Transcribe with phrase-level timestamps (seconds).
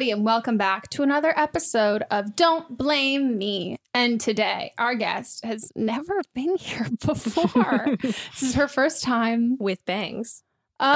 [0.00, 3.76] Everybody, and welcome back to another episode of Don't Blame Me.
[3.92, 7.98] And today, our guest has never been here before.
[8.02, 10.42] this is her first time with bangs.
[10.78, 10.86] Oh.
[10.86, 10.92] oh.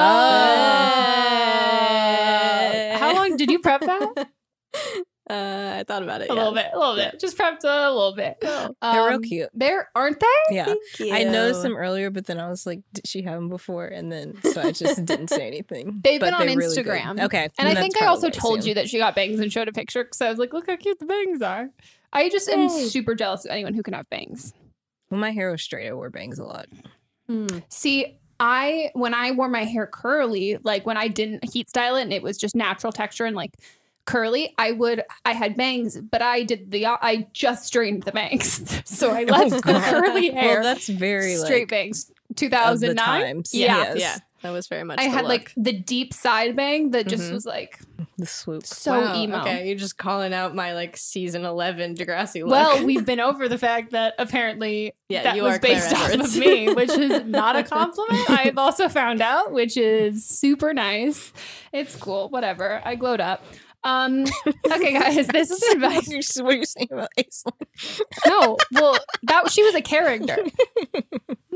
[2.99, 4.29] How long did you prep that?
[5.35, 6.39] Uh, I thought about it A yeah.
[6.39, 7.19] little bit, a little bit.
[7.21, 8.37] Just prepped a little bit.
[8.41, 9.49] They're real Um, cute.
[9.53, 10.55] They're aren't they?
[10.55, 10.73] Yeah.
[10.97, 11.71] Thank I noticed you.
[11.71, 13.87] them earlier, but then I was like, did she have them before?
[13.87, 16.01] And then, so I just didn't say anything.
[16.05, 16.77] They've But been on they're really.
[16.77, 17.21] Instagram.
[17.25, 17.49] okay.
[17.59, 18.69] And I think I also told assumed.
[18.69, 20.77] you that she got bangs and showed a picture because I was like, look how
[20.77, 21.69] cute the bangs are.
[22.13, 22.87] I just am Yay.
[22.87, 24.53] super jealous of anyone who can have bangs.
[25.09, 26.67] When my hair was straight, I wore bangs a lot.
[27.69, 32.03] See, I when I wore my hair curly, like when I didn't heat style it
[32.03, 33.55] and it was just natural texture and like
[34.05, 38.83] curly, I would I had bangs, but I did the I just straightened the bangs.
[38.85, 42.11] so I left the curly hair Well, that's very straight like, bangs.
[42.11, 42.97] of the 2009.
[42.97, 43.55] times.
[43.55, 43.95] Yeah.
[43.95, 43.99] Yes.
[44.01, 44.99] Yeah, that was very much.
[44.99, 45.29] I the had look.
[45.29, 47.33] like the deep side bang that just Mhm.
[47.33, 47.79] was like
[48.19, 48.65] The swoop.
[48.67, 49.41] so Wow, emo.
[49.41, 52.51] Okay, you're just calling out my like season eleven Degrassi look.
[52.51, 55.93] Well, we've been over the fact that apparently Yeah, that you was are Clare based
[55.95, 56.35] off Edwards.
[56.37, 58.29] of me, which is not a compliment.
[58.31, 61.33] I've also found out, which is super nice.
[61.73, 62.81] It's cool, whatever.
[62.85, 63.45] I glowed up.
[63.85, 64.25] Um,
[64.71, 66.09] okay, guys, this is advice.
[66.09, 68.01] You're- what you're saying about Aislinn.
[68.27, 70.39] No, well, that she was a character.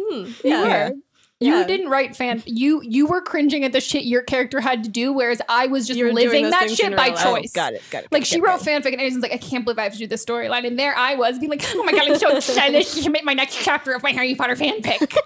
[0.01, 0.89] Hmm, You yeah.
[0.91, 0.95] were.
[1.41, 1.67] You Yeah.
[1.67, 2.43] didn't write fan.
[2.47, 5.87] You you were cringing at the shit your character had to do, whereas I was
[5.87, 7.23] just You living that shit by life.
[7.23, 7.53] choice.
[7.53, 7.83] Got it.
[7.91, 8.13] Got it.
[8.13, 9.99] Like got she it, wrote fanfic and Aiden's like, I can't believe I have to
[9.99, 10.67] do this storyline.
[10.67, 13.35] And there I was being like, oh my god, I'm so excited to submit my
[13.35, 15.17] next chapter of my Harry Potter fanfic.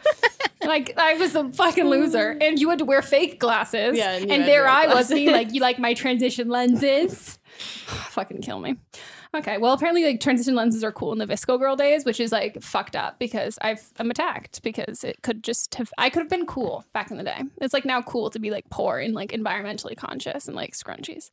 [0.64, 3.96] Like I was a fucking loser, and you had to wear fake glasses.
[3.96, 6.48] Yeah, and and, you had to there I was, me like you like my transition
[6.48, 7.38] lenses.
[7.58, 8.76] fucking kill me.
[9.34, 12.32] Okay, well apparently like transition lenses are cool in the VSCO girl days, which is
[12.32, 16.30] like fucked up because I've I'm attacked because it could just have I could have
[16.30, 17.42] been cool back in the day.
[17.60, 21.30] It's like now cool to be like poor and like environmentally conscious and like scrunchies.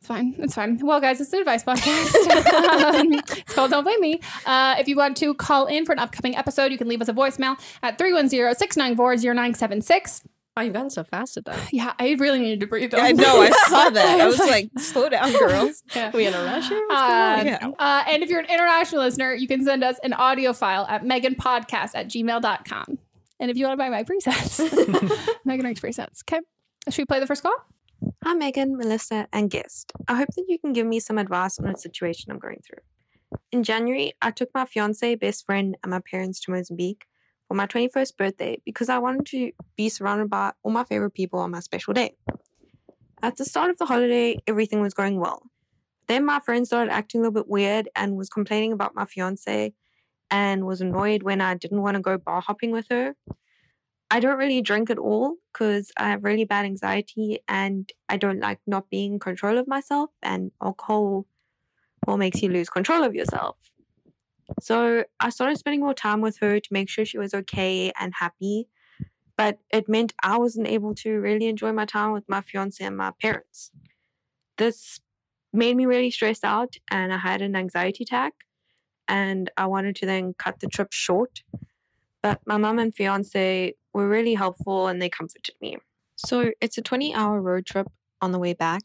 [0.00, 0.34] It's fine.
[0.38, 0.78] It's fine.
[0.78, 2.14] Well, guys, it's an advice podcast.
[3.00, 4.18] um, it's called Don't Blame Me.
[4.46, 7.08] Uh, if you want to call in for an upcoming episode, you can leave us
[7.08, 10.22] a voicemail at 310 694 0976.
[10.56, 11.70] Oh, you've gotten so fast at that.
[11.70, 12.94] Yeah, I really needed to breathe.
[12.94, 13.42] I know.
[13.42, 14.20] I saw that.
[14.20, 15.82] I was like, slow down, girls.
[15.94, 16.10] Yeah.
[16.12, 16.82] we in a rush here?
[16.88, 17.54] What's going?
[17.62, 20.86] Um, uh, and if you're an international listener, you can send us an audio file
[20.88, 22.98] at meganpodcast at gmail.com.
[23.38, 26.22] And if you want to buy my presets, Megan makes presets.
[26.24, 26.40] Okay.
[26.88, 27.54] Should we play the first call?
[28.22, 29.92] Hi, Megan, Melissa, and guest.
[30.06, 33.40] I hope that you can give me some advice on a situation I'm going through.
[33.50, 37.06] In January, I took my fiance, best friend, and my parents to Mozambique
[37.48, 41.38] for my 21st birthday because I wanted to be surrounded by all my favorite people
[41.38, 42.14] on my special day.
[43.22, 45.44] At the start of the holiday, everything was going well.
[46.06, 49.72] Then my friend started acting a little bit weird and was complaining about my fiance
[50.30, 53.14] and was annoyed when I didn't want to go bar hopping with her.
[54.10, 58.40] I don't really drink at all because I have really bad anxiety and I don't
[58.40, 61.26] like not being in control of myself, and alcohol
[62.06, 63.56] well makes you lose control of yourself.
[64.60, 68.12] So I started spending more time with her to make sure she was okay and
[68.18, 68.66] happy,
[69.36, 72.96] but it meant I wasn't able to really enjoy my time with my fiance and
[72.96, 73.70] my parents.
[74.58, 75.00] This
[75.52, 78.32] made me really stressed out, and I had an anxiety attack,
[79.06, 81.42] and I wanted to then cut the trip short.
[82.22, 85.78] But my mum and fiance were really helpful and they comforted me.
[86.16, 87.88] So it's a 20 hour road trip
[88.20, 88.82] on the way back,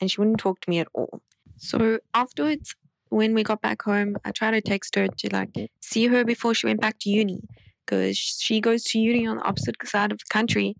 [0.00, 1.20] and she wouldn't talk to me at all.
[1.56, 2.74] So afterwards,
[3.08, 5.50] when we got back home, I tried to text her to like
[5.80, 7.40] see her before she went back to uni
[7.84, 10.76] because she goes to uni on the opposite side of the country.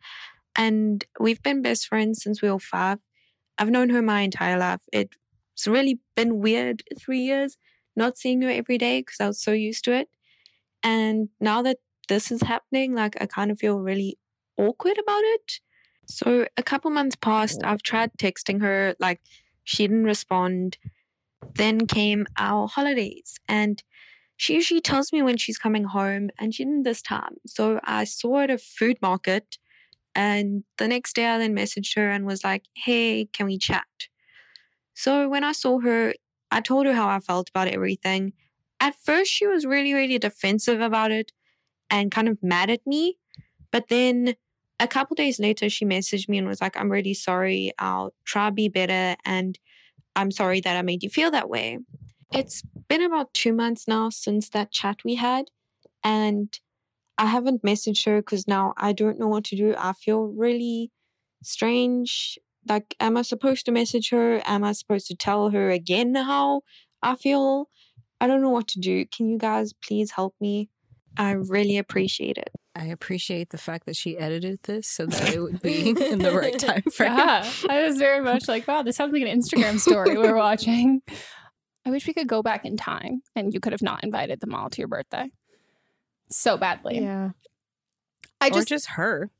[0.54, 2.98] And we've been best friends since we were five.
[3.58, 4.82] I've known her my entire life.
[4.92, 7.56] It's really been weird three years
[7.96, 10.08] not seeing her every day because I was so used to it.
[10.82, 14.18] And now that this is happening, like I kind of feel really
[14.56, 15.60] awkward about it.
[16.06, 17.60] So a couple months passed.
[17.64, 19.20] I've tried texting her, like
[19.64, 20.78] she didn't respond.
[21.54, 23.82] Then came our holidays, and
[24.36, 27.36] she usually tells me when she's coming home, and she didn't this time.
[27.46, 29.58] So I saw her at a food market,
[30.14, 34.08] and the next day I then messaged her and was like, "Hey, can we chat?"
[34.94, 36.14] So when I saw her,
[36.50, 38.32] I told her how I felt about everything.
[38.80, 41.32] At first, she was really, really defensive about it
[41.90, 43.16] and kind of mad at me.
[43.70, 44.34] But then
[44.78, 47.72] a couple days later, she messaged me and was like, I'm really sorry.
[47.78, 49.16] I'll try be better.
[49.24, 49.58] And
[50.14, 51.78] I'm sorry that I made you feel that way.
[52.32, 55.46] It's been about two months now since that chat we had.
[56.02, 56.58] And
[57.18, 59.74] I haven't messaged her because now I don't know what to do.
[59.78, 60.90] I feel really
[61.42, 62.38] strange.
[62.68, 64.42] Like, am I supposed to message her?
[64.44, 66.62] Am I supposed to tell her again how
[67.02, 67.68] I feel?
[68.20, 69.06] I don't know what to do.
[69.06, 70.68] Can you guys please help me?
[71.16, 72.50] I really appreciate it.
[72.74, 76.32] I appreciate the fact that she edited this so that it would be in the
[76.32, 77.16] right time frame.
[77.16, 81.00] Yeah, I was very much like, wow, this sounds like an Instagram story we're watching.
[81.86, 84.54] I wish we could go back in time and you could have not invited them
[84.54, 85.30] all to your birthday
[86.30, 86.98] so badly.
[86.98, 87.30] Yeah.
[88.40, 89.30] I or just, just her.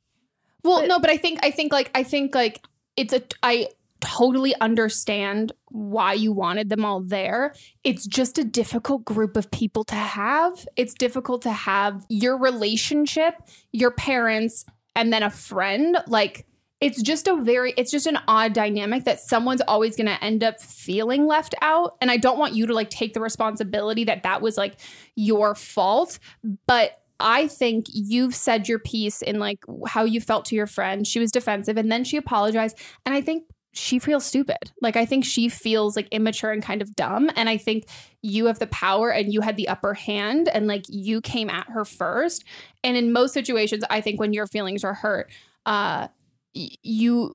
[0.63, 2.65] well, no, but I think, I think like, I think like
[2.97, 3.69] it's a, I
[4.01, 7.55] totally understand why you wanted them all there.
[7.85, 10.67] It's just a difficult group of people to have.
[10.77, 13.35] It's difficult to have your relationship,
[13.73, 15.97] your parents, and then a friend.
[16.07, 16.47] Like,
[16.81, 20.45] it's just a very, it's just an odd dynamic that someone's always going to end
[20.45, 21.97] up feeling left out.
[22.03, 24.79] And I don't want you to like take the responsibility that that was like
[25.15, 26.19] your fault.
[26.67, 31.07] But I think you've said your piece in like how you felt to your friend.
[31.07, 32.79] She was defensive and then she apologized.
[33.07, 33.45] And I think
[33.77, 34.73] she feels stupid.
[34.81, 37.31] Like I think she feels like immature and kind of dumb.
[37.37, 37.85] And I think
[38.23, 41.69] you have the power and you had the upper hand and like you came at
[41.69, 42.45] her first.
[42.83, 45.31] And in most situations, I think when your feelings are hurt,
[45.67, 46.09] uh
[46.53, 47.35] you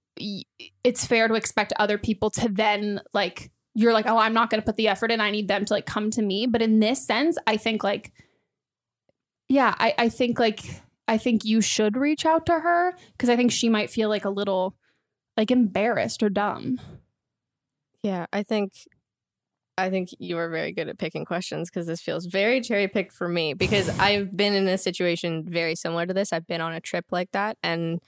[0.83, 4.61] it's fair to expect other people to then like you're like, oh, I'm not gonna
[4.61, 5.21] put the effort in.
[5.21, 6.47] I need them to like come to me.
[6.47, 8.11] But in this sense, I think like
[9.47, 10.61] yeah, I, I think like
[11.07, 14.25] I think you should reach out to her because I think she might feel like
[14.25, 14.75] a little
[15.41, 16.79] like embarrassed or dumb.
[18.03, 18.73] Yeah, I think
[19.75, 23.11] I think you are very good at picking questions because this feels very cherry picked
[23.11, 26.31] for me because I've been in a situation very similar to this.
[26.31, 27.99] I've been on a trip like that and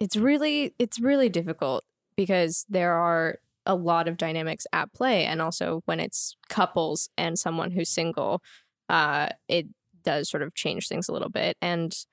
[0.00, 1.82] it's really it's really difficult
[2.14, 7.38] because there are a lot of dynamics at play and also when it's couples and
[7.38, 8.42] someone who's single
[8.90, 9.66] uh it
[10.04, 12.04] does sort of change things a little bit and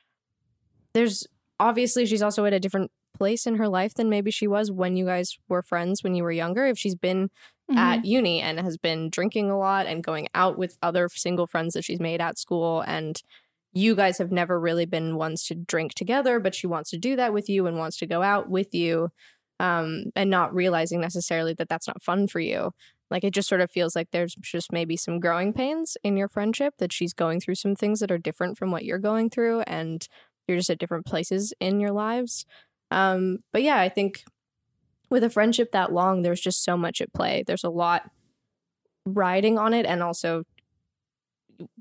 [0.94, 1.28] there's
[1.60, 4.96] obviously she's also at a different place in her life than maybe she was when
[4.96, 6.66] you guys were friends when you were younger.
[6.66, 7.30] If she's been
[7.68, 7.78] Mm-hmm.
[7.80, 11.74] at uni and has been drinking a lot and going out with other single friends
[11.74, 13.24] that she's made at school and
[13.74, 17.16] you guys have never really been ones to drink together but she wants to do
[17.16, 19.10] that with you and wants to go out with you
[19.60, 22.72] um, and not realizing necessarily that that's not fun for you
[23.10, 26.28] like it just sort of feels like there's just maybe some growing pains in your
[26.28, 29.62] friendship that she's going through some things that are different from what you're going through
[29.62, 30.08] and
[30.48, 32.46] you're just at different places in your lives
[32.92, 34.24] um, but yeah i think
[35.10, 37.44] with a friendship that long, there's just so much at play.
[37.46, 38.10] There's a lot
[39.06, 39.86] riding on it.
[39.86, 40.44] And also,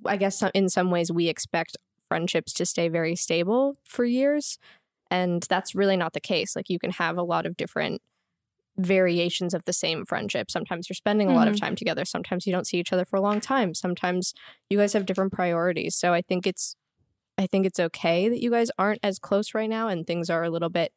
[0.05, 1.77] I guess in some ways, we expect
[2.09, 4.59] friendships to stay very stable for years.
[5.11, 6.55] And that's really not the case.
[6.57, 8.03] Like, you can have a lot of different
[8.77, 10.51] variations of the same friendship.
[10.51, 11.61] Sometimes you're spending a lot of Mhm.
[11.61, 12.05] time together.
[12.05, 13.73] Sometimes you don't see each other for a long time.
[13.75, 14.35] Sometimes
[14.69, 15.95] you guys have different priorities.
[15.97, 16.77] So I think it's
[17.37, 20.45] I think it's okay that you guys aren't as close right now and things are
[20.45, 20.93] a little bit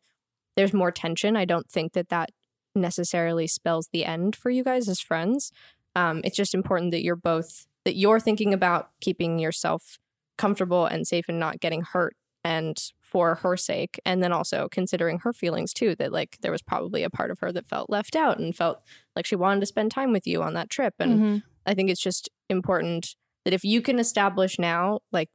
[0.55, 1.35] there's more tension.
[1.37, 2.31] I don't think that that
[2.73, 5.51] necessarily spells the end for you guys as friends.
[5.95, 9.97] Um, it's just important that you're both that you're thinking about keeping yourself
[10.37, 15.19] comfortable and safe and not getting hurt and for her sake and then also considering
[15.19, 18.15] her feelings too that like there was probably a part of her that felt left
[18.15, 18.81] out and felt
[19.15, 21.43] like she wanted to spend time with you on that trip and Mhm.
[21.65, 23.15] I think it's just important
[23.45, 25.29] that if you can establish now, like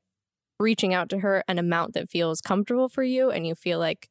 [0.59, 4.09] reaching out to her an amount that feels comfortable for you and you feel like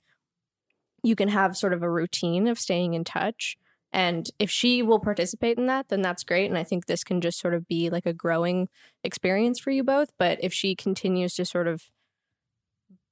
[1.03, 3.57] you can have sort of a routine of staying in touch.
[3.93, 6.49] And if she will participate in that, then that's great.
[6.49, 8.69] And I think this can just sort of be like a growing
[9.03, 10.09] experience for you both.
[10.17, 11.83] But if she continues to sort of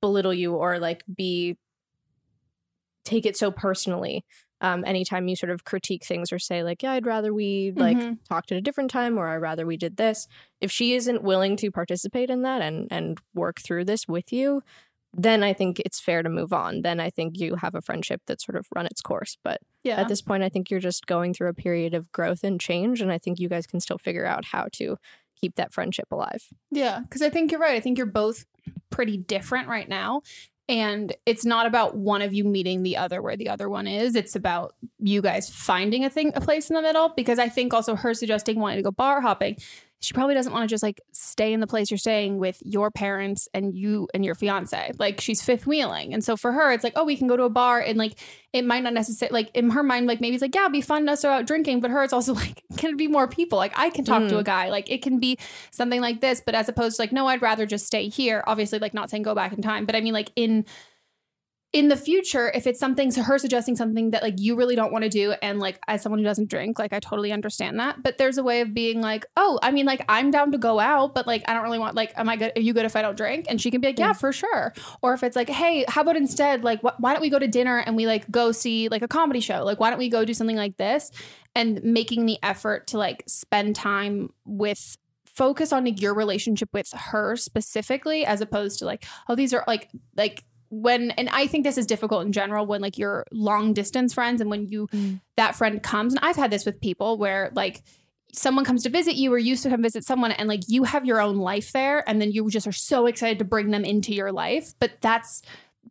[0.01, 1.57] belittle you or like be
[3.03, 4.23] take it so personally
[4.61, 7.97] um, anytime you sort of critique things or say like yeah i'd rather we like
[7.97, 8.17] Mhm.
[8.27, 10.27] talked at a different time or i'd rather we did this
[10.61, 14.61] if she isn't willing to participate in that and and work through this with you
[15.13, 18.21] then i think it's fair to move on then i think you have a friendship
[18.27, 19.99] that sort of run its course but Yeah.
[20.01, 23.01] at this point i think you're just going through a period of growth and change
[23.01, 24.97] and i think you guys can still figure out how to
[25.39, 27.75] keep that friendship alive Yeah, because I think you're right.
[27.75, 28.45] I think you're both
[28.89, 30.21] pretty different right now.
[30.69, 34.15] And it's not about one of you meeting the other where the other one is.
[34.15, 37.11] It's about you guys finding a thing, a place in the middle.
[37.17, 39.57] Because I think also her suggesting wanting to go bar hopping,
[40.01, 42.89] she probably doesn't want to just like stay in the place you're staying with your
[42.89, 44.93] parents and you and your fiance.
[44.97, 46.13] Like she's fifth wheeling.
[46.13, 48.13] And so for her, it's like, oh, we can go to a bar and like
[48.53, 50.81] it might not necessarily like in her mind, like maybe it's like, yeah, it'd be
[50.81, 51.81] fun to us to out drinking.
[51.81, 53.57] But her, it's also like, can it be more people?
[53.57, 54.39] Like I can talk to Mm.
[54.39, 54.69] a guy.
[54.69, 55.37] Like it can be
[55.71, 58.43] something like this, but as opposed to like, no, I'd rather just stay here.
[58.47, 60.65] Obviously, like not saying go back in time, but I mean like in
[61.71, 64.91] in the future, if it's something so her suggesting something that like you really don't
[64.91, 68.01] want to do, and like as someone who doesn't drink, like I totally understand that.
[68.01, 70.79] But there's a way of being like, oh, I mean, like I'm down to go
[70.79, 72.53] out, but like I don't really want like, am I good?
[72.55, 73.45] Are you good if I don't drink?
[73.47, 74.73] And she can be like, yeah, for sure.
[75.03, 77.47] Or if it's like, hey, how about instead, like, wh- why don't we go to
[77.47, 79.63] dinner and we like go see like a comedy show?
[79.63, 81.11] Like, why don't we go do something like this?
[81.53, 84.97] And making the effort to like spend time with
[85.27, 89.63] focus on like, your relationship with her specifically as opposed to like oh these are
[89.67, 93.73] like like when and i think this is difficult in general when like you're long
[93.73, 95.19] distance friends and when you mm.
[95.35, 97.83] that friend comes and i've had this with people where like
[98.33, 101.05] someone comes to visit you or used to come visit someone and like you have
[101.05, 104.13] your own life there and then you just are so excited to bring them into
[104.13, 104.73] your life.
[104.79, 105.41] But that's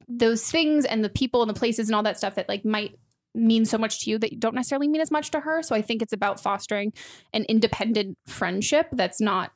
[0.08, 2.98] those things and the people and the places and all that stuff that like might
[3.34, 5.62] mean so much to you that don't necessarily mean as much to her.
[5.62, 6.92] So i think it's about fostering
[7.32, 9.52] an independent friendship that's not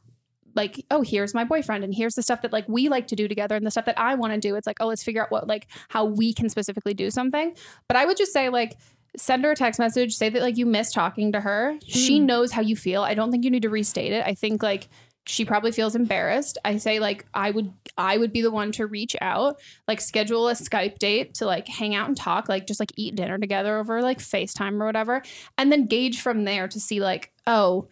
[0.55, 3.27] like oh here's my boyfriend and here's the stuff that like we like to do
[3.29, 4.55] together and the stuff that i want to do.
[4.57, 7.55] It's like oh let's figure out what like how we can specifically do something.
[7.89, 8.77] But i would just say like
[9.17, 11.77] send her a text message say that like you miss talking to her.
[11.87, 12.25] She Mm.
[12.25, 13.03] knows how you feel.
[13.03, 14.25] I don't think you need to restate it.
[14.27, 14.89] I think like
[15.25, 16.59] she probably feels embarrassed.
[16.65, 19.57] I say like i would i would be the one to reach out
[19.87, 23.15] like schedule a skype date to like hang out and talk like just like eat
[23.15, 25.23] dinner together over like facetime or whatever
[25.59, 27.87] and then gauge from there to see like oh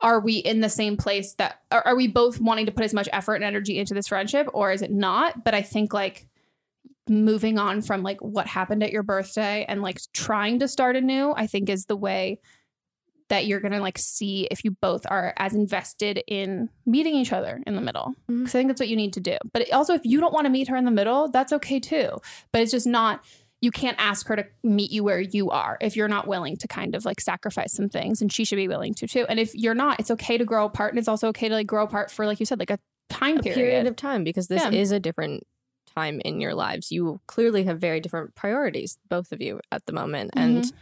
[0.00, 2.94] are we in the same place that are, are we both wanting to put as
[2.94, 5.44] much effort and energy into this friendship or is it not?
[5.44, 6.26] But i think like
[7.08, 11.34] moving on from like what happened at your birthday and like trying to start anew
[11.36, 12.40] i think is the way
[13.28, 17.62] that you're gonna like see if you both are as invested in meeting each other
[17.66, 18.14] in the middle.
[18.28, 18.40] Mm-hmm.
[18.40, 19.36] Because i think that's what you need to do.
[19.52, 22.18] But also if you don't want to meet her in the middle that's okay too.
[22.52, 23.24] But it's just not
[23.64, 26.68] you can't ask her to meet you where you are if you're not willing to
[26.68, 29.54] kind of like sacrifice some things and she should be willing to too and if
[29.54, 32.10] you're not it's okay to grow apart and it's also okay to like grow apart
[32.10, 32.78] for like you said like a
[33.08, 34.70] time a period, period of time because this Yeah.
[34.82, 35.44] is a different
[35.94, 36.90] time in your lives.
[36.90, 40.30] You clearly have very different priorities, both of you at the moment.
[40.34, 40.72] And Mhm.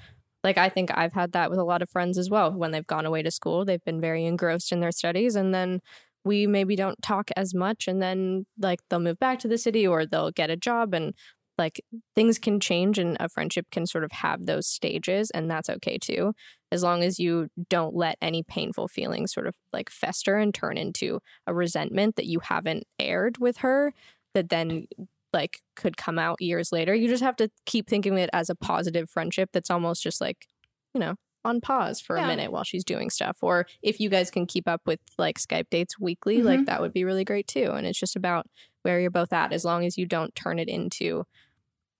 [0.43, 2.51] like I think I've had that with a lot of friends as well.
[2.53, 5.37] When they've gone away to school, they've been very engrossed in their studies.
[5.37, 5.81] And then
[6.25, 9.87] we maybe don't talk as much and then like they'll move back to the city
[9.87, 11.15] or they'll get a job and
[11.62, 11.81] like
[12.16, 15.97] things can change and a friendship can sort of have those stages and that's okay
[15.99, 16.33] too
[16.73, 20.76] as long as you don't let any painful feelings sort of like fester and turn
[20.76, 23.92] into a resentment that you haven't aired with her
[24.35, 24.87] that then
[25.33, 28.50] like could come out years later you just have to keep thinking of it as
[28.50, 30.47] a positive friendship that's almost just like
[30.95, 31.14] you know
[31.45, 32.25] on pause for Yeah.
[32.25, 35.38] a minute while she's doing stuff or if you guys can keep up with like
[35.38, 36.45] skype dates weekly Mhm.
[36.45, 38.47] like that would be really great too and it's just about
[38.83, 41.25] where you're both at as long as you don't turn it into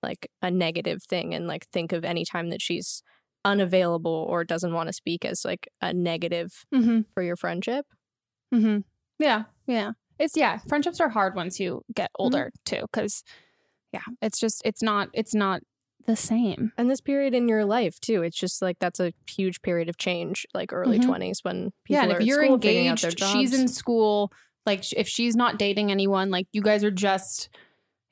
[0.03, 3.03] like a negative thing and like think of any time that she's
[3.45, 7.01] unavailable or doesn't want to speak as like a negative Mm-hmm.
[7.15, 7.87] for your friendship
[8.55, 8.79] Mm-hmm.
[9.19, 9.93] Yeah, yeah.
[10.19, 10.59] It's yeah.
[10.69, 12.23] Friendships are hard once you get Mm-hmm.
[12.23, 13.23] older too, because
[13.93, 15.63] yeah, it's just it's not it's not
[16.07, 16.73] the same.
[16.77, 19.97] and this period in your life too it's just like that's a huge period of
[19.97, 21.05] change like early Mhm.
[21.07, 24.33] 20s when people yeah, are if you're school figuring out engaged, she's in school.
[24.67, 27.49] Like if she's not dating anyone, like you guys are just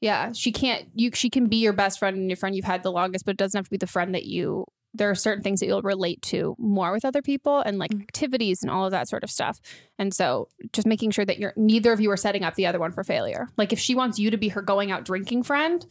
[0.01, 0.33] yeah.
[0.33, 2.93] She can't you she can be your best friend and your friend you've had the
[2.93, 4.65] longest, but it doesn't have to be the friend that you.
[4.93, 8.03] There are certain things that you'll relate to more with other people and like Mm.
[8.03, 9.61] activities and all of that sort of stuff.
[10.01, 12.81] And so just making sure that you're neither of you are setting up the other
[12.81, 13.47] one for failure.
[13.57, 15.87] Like if she wants you to be her going out drinking friend,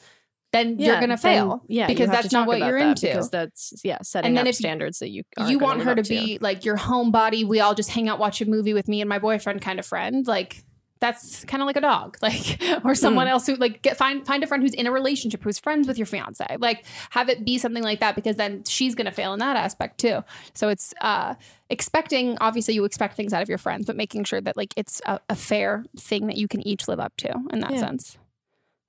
[0.52, 1.64] then you're gonna then- fail.
[1.70, 3.06] yeah, because that's not what you're into.
[3.08, 5.94] because that's yeah setting And then up if standards that you aren't you want her
[5.96, 7.46] to be like your homebody.
[7.48, 9.86] We all just hang out, watch a movie with me and my boyfriend kind of
[9.86, 10.26] friend.
[10.28, 10.64] Like
[11.02, 13.32] that's kind of like a dog, like or someone Hmm.
[13.34, 15.98] else who like get find find a friend who's in a relationship who's friends with
[15.98, 16.46] your fiance.
[16.60, 20.00] Like have it be something like that because then she's gonna fail in that aspect
[20.00, 20.24] too.
[20.54, 21.36] So it's uh
[21.70, 25.02] expecting obviously you expect things out of your friends, but making sure that like it's
[25.06, 27.80] a, a fair thing that you can each live up to in that Yeah.
[27.80, 28.18] sense.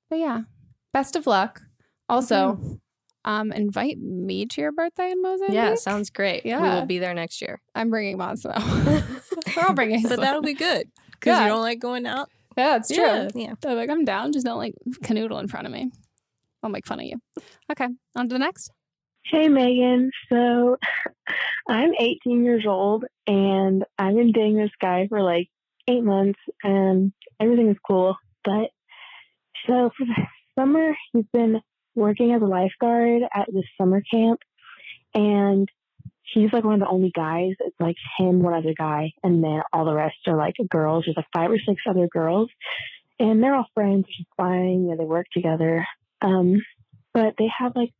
[0.09, 0.41] But yeah,
[0.93, 1.63] best of luck.
[2.09, 2.59] Also,
[3.25, 5.55] um, invite me to your birthday in Mozambique.
[5.55, 8.51] yeah sounds great Yeah, we will be there next year I'm bringing Mons though.
[9.59, 10.09] I'll bring it.
[10.09, 10.89] But that'll be good
[11.21, 11.45] because Yeah.
[11.45, 12.29] you don't like going out.
[12.57, 13.05] yeah, it's true.
[13.05, 13.53] Yeah, yeah.
[13.63, 14.33] So, like I'm down.
[14.33, 14.75] Just don't like
[15.05, 15.91] canoodle in front of me.
[16.63, 17.17] I'll make fun of you.
[17.71, 18.71] Okay, on to the next.
[19.25, 20.77] Hey Megan, so
[21.69, 25.49] I'm 18 years old and I've been dating this guy for like
[25.89, 28.17] eight months and everything is cool.
[28.45, 28.71] But
[29.67, 30.27] so for the
[30.59, 31.61] summer, he's been
[31.95, 34.41] working as a lifeguard at this summer camp
[35.15, 35.69] and
[36.33, 37.55] he's like one of the only guys.
[37.61, 41.05] It's like him, one other guy, and then all the rest are like girls.
[41.05, 42.51] There's like five or six other girls
[43.21, 44.89] and they're all friends, which is fine.
[44.97, 45.87] They work together.
[46.23, 46.63] Um,
[47.13, 47.93] but they have like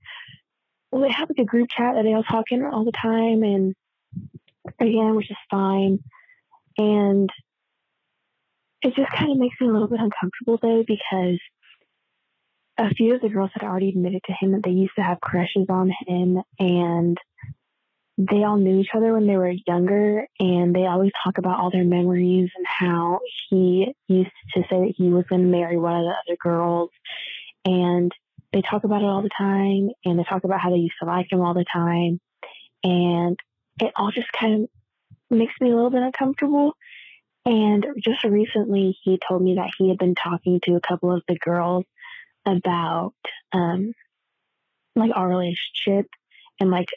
[0.91, 3.43] well, they have like a group chat that they all talk in all the time,
[3.45, 3.75] and
[4.81, 6.01] again, which is fine.
[6.79, 7.31] And
[8.83, 11.39] it just kind of makes me a little bit uncomfortable though, because
[12.79, 15.21] a few of the girls had already admitted to him that they used to have
[15.21, 17.19] crushes on him, and
[18.29, 21.71] they all knew each other when they were younger, and they always talk about all
[21.71, 25.97] their memories and how he used to say that he was going to marry one
[25.97, 26.91] of the other girls,
[27.65, 28.13] and
[28.53, 31.07] they talk about it all the time and they talk about how they used to
[31.07, 32.21] like him all the time.
[32.83, 33.39] And
[33.81, 34.71] it all just kind of
[35.31, 36.77] makes me a little bit uncomfortable.
[37.45, 41.23] And just recently he told me that he had been talking to a couple of
[41.29, 41.85] the girls
[42.47, 43.15] about
[43.53, 43.93] um
[44.97, 46.07] like our relationship
[46.59, 46.89] and like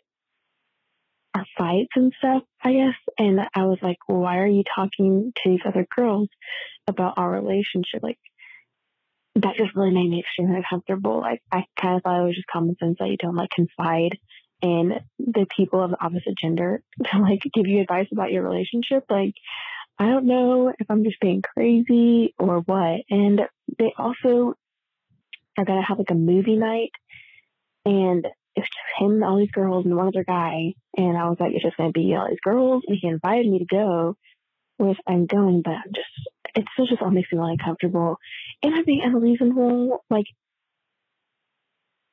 [1.36, 5.50] our fights and stuff i guess and i was like why are you talking to
[5.50, 6.30] these other girls
[6.88, 8.19] about our relationship like
[9.36, 11.19] that just really made me extremely uncomfortable.
[11.19, 14.17] Like I kind of thought it was just common sense that you don't like confide
[14.62, 19.06] in the people of the opposite gender to like give you advice about your relationship.
[19.10, 19.34] Like
[19.98, 23.02] I don't know if I'm just being crazy or what.
[23.10, 23.41] And
[23.78, 24.54] they also
[25.58, 26.91] are gonna have like a movie night
[27.86, 30.74] and it's just him and all these girls and one other guy.
[30.96, 33.60] And I was like, it's just gonna be all these girls and he invited me
[33.60, 34.16] to go,
[34.78, 36.08] which I'm going, but I'm just
[36.56, 38.18] it still just all makes me really uncomfortable.
[38.63, 40.04] Am I being unreasonable?
[40.10, 40.26] Like,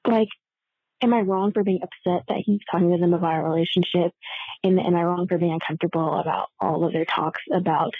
[0.07, 0.29] like,
[1.03, 4.13] am I wrong for being upset that he's talking to them about our relationship?
[4.65, 7.93] And am I wrong for being uncomfortable about all of their talks about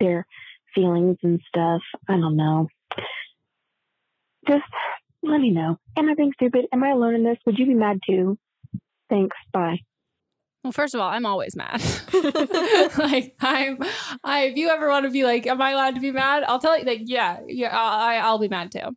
[0.00, 0.26] their
[0.74, 1.82] feelings and stuff?
[2.08, 2.68] I don't know.
[4.46, 4.64] Just
[5.22, 5.78] let me know.
[5.96, 6.66] Am I being stupid?
[6.72, 7.38] Am I alone in this?
[7.46, 8.38] Would you be mad too?
[9.10, 9.36] Thanks.
[9.52, 9.78] Bye.
[10.64, 11.80] Well, first of all, I'm always mad.
[12.98, 13.78] like I'm,
[14.24, 16.42] I if you ever want to be like, am I allowed to be mad?
[16.44, 16.84] I'll tell you.
[16.84, 18.96] Like, yeah, yeah, I, I'll be mad too.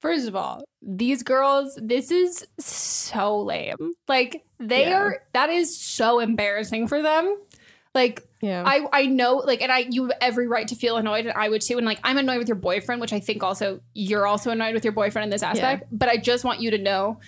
[0.00, 3.94] First of all, these girls, this is so lame.
[4.06, 4.98] Like they Yeah.
[5.00, 5.16] are.
[5.32, 7.36] That is so embarrassing for them.
[7.94, 8.62] Like yeah.
[8.64, 11.48] I I know like and I you have every right to feel annoyed and I
[11.48, 14.50] would too and like I'm annoyed with your boyfriend which I think also you're also
[14.50, 17.18] annoyed with your boyfriend in this aspect but I just want you to know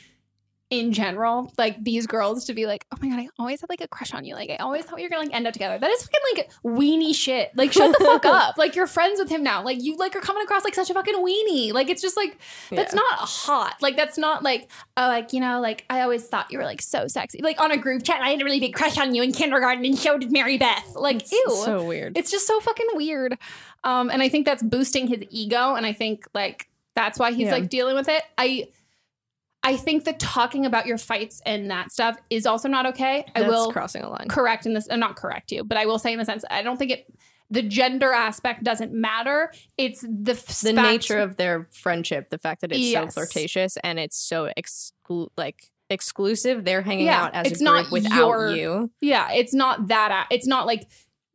[0.70, 3.80] in general, like these girls to be like, oh my god, I always had like
[3.80, 4.34] a crush on you.
[4.34, 5.78] Like I always thought we were gonna like end up together.
[5.78, 7.50] That is fucking like weenie shit.
[7.56, 8.56] Like shut the fuck up.
[8.56, 9.64] Like you're friends with him now.
[9.64, 11.72] Like you like are coming across like such a fucking weenie.
[11.72, 12.38] Like it's just like
[12.70, 13.00] that's Yeah.
[13.00, 13.76] not hot.
[13.82, 16.80] Like that's not like oh like you know like I always thought you were like
[16.82, 17.42] so sexy.
[17.42, 19.84] Like on a group chat, I had a really big crush on you in kindergarten,
[19.84, 20.94] and so did Mary Beth.
[20.94, 22.16] Like ew, so weird.
[22.16, 23.36] It's just so fucking weird.
[23.82, 27.46] Um, and I think that's boosting his ego, and I think like that's why he's
[27.46, 27.52] Yeah.
[27.54, 28.22] like dealing with it.
[28.38, 28.68] I
[29.62, 33.24] I think that talking about your fights and that stuff is also not okay.
[33.34, 34.26] I That's will crossing a line.
[34.28, 36.62] correct in this, uh, not correct you, but I will say in the sense I
[36.62, 37.06] don't think it.
[37.52, 39.52] The gender aspect doesn't matter.
[39.76, 43.12] It's the f- the fact- nature of their friendship, the fact that it's Yes.
[43.14, 46.64] so flirtatious and it's so exclu- like exclusive.
[46.64, 48.90] They're hanging Yeah, out as it's a not without your- you.
[49.00, 50.28] Yeah, it's not that.
[50.30, 50.86] It's not like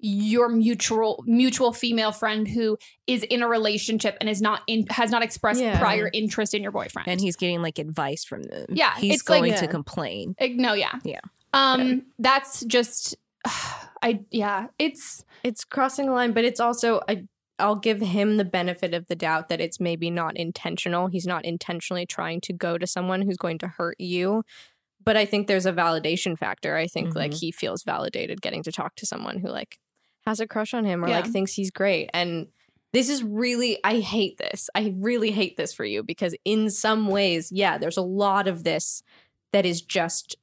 [0.07, 5.09] your mutual mutual female friend who is in a relationship and is not in has
[5.09, 5.79] not expressed Yeah.
[5.79, 7.07] prior interest in your boyfriend.
[7.07, 8.65] and he's getting like advice from them.
[8.69, 9.61] Yeah, he's it's like- going Yeah.
[9.61, 10.35] to complain.
[10.39, 11.21] Uh, no, yeah, Yeah.
[11.53, 13.15] Um, that's just,
[14.03, 17.23] I yeah, it's It's crossing a line, but it's also I
[17.57, 21.07] I'll give him the benefit of the doubt that it's maybe not intentional.
[21.07, 24.43] He's not intentionally trying to go to someone who's going to hurt you.
[25.03, 26.75] But I think there's a validation factor.
[26.75, 27.39] I think like Mhm.
[27.39, 29.77] he feels validated getting to talk to someone who like
[30.25, 32.09] has a crush on him or like thinks he's great.
[32.13, 32.47] And
[32.93, 34.69] this is really I hate this.
[34.73, 38.63] I really hate this for you because in some ways, yeah, there's a lot of
[38.63, 39.03] this
[39.51, 40.37] that is just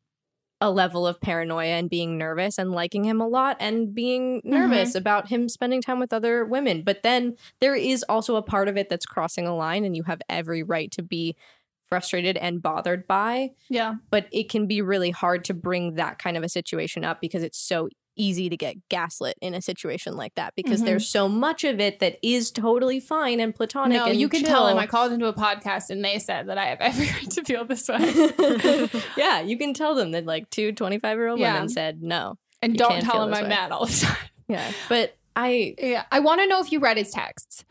[0.60, 4.50] a level of paranoia and being nervous and liking him a lot and being mm-hmm.
[4.50, 6.82] nervous about him spending time with other women.
[6.82, 10.04] But then there is also a part of it that's crossing a line and you
[10.04, 11.34] have every right to be
[11.88, 13.50] frustrated and bothered by.
[13.68, 17.20] yeah, But it can be really hard to bring that kind of a situation up
[17.20, 20.84] because it's so easy to get gaslit in a situation like that because Mhm.
[20.86, 23.96] there's so much of it that is totally fine and platonic.
[23.98, 24.76] no, and you can tell him.
[24.78, 27.64] I called into a podcast and they said that I have every right to feel
[27.64, 29.00] this way.
[29.16, 31.54] yeah, you can tell them that like two 25 year old Yeah.
[31.54, 32.36] women said no.
[32.60, 33.48] and don't tell him I'm way.
[33.48, 34.16] mad all the time.
[34.48, 34.70] Yeah.
[34.88, 37.64] But I Yeah, I want to know if you read his texts.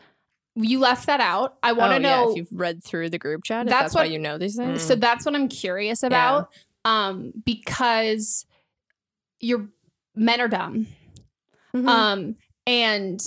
[0.56, 1.58] You left that out.
[1.64, 2.32] I want to Oh, yeah, know.
[2.32, 3.68] if you've read through the group chat.
[3.68, 4.82] If That's that's, why you know these things.
[4.82, 6.50] So that's what I'm curious about.
[6.84, 8.46] Um, because
[9.40, 9.68] your
[10.16, 10.88] men are dumb.
[11.76, 11.88] Mhm.
[11.88, 12.36] Um,
[12.68, 13.20] and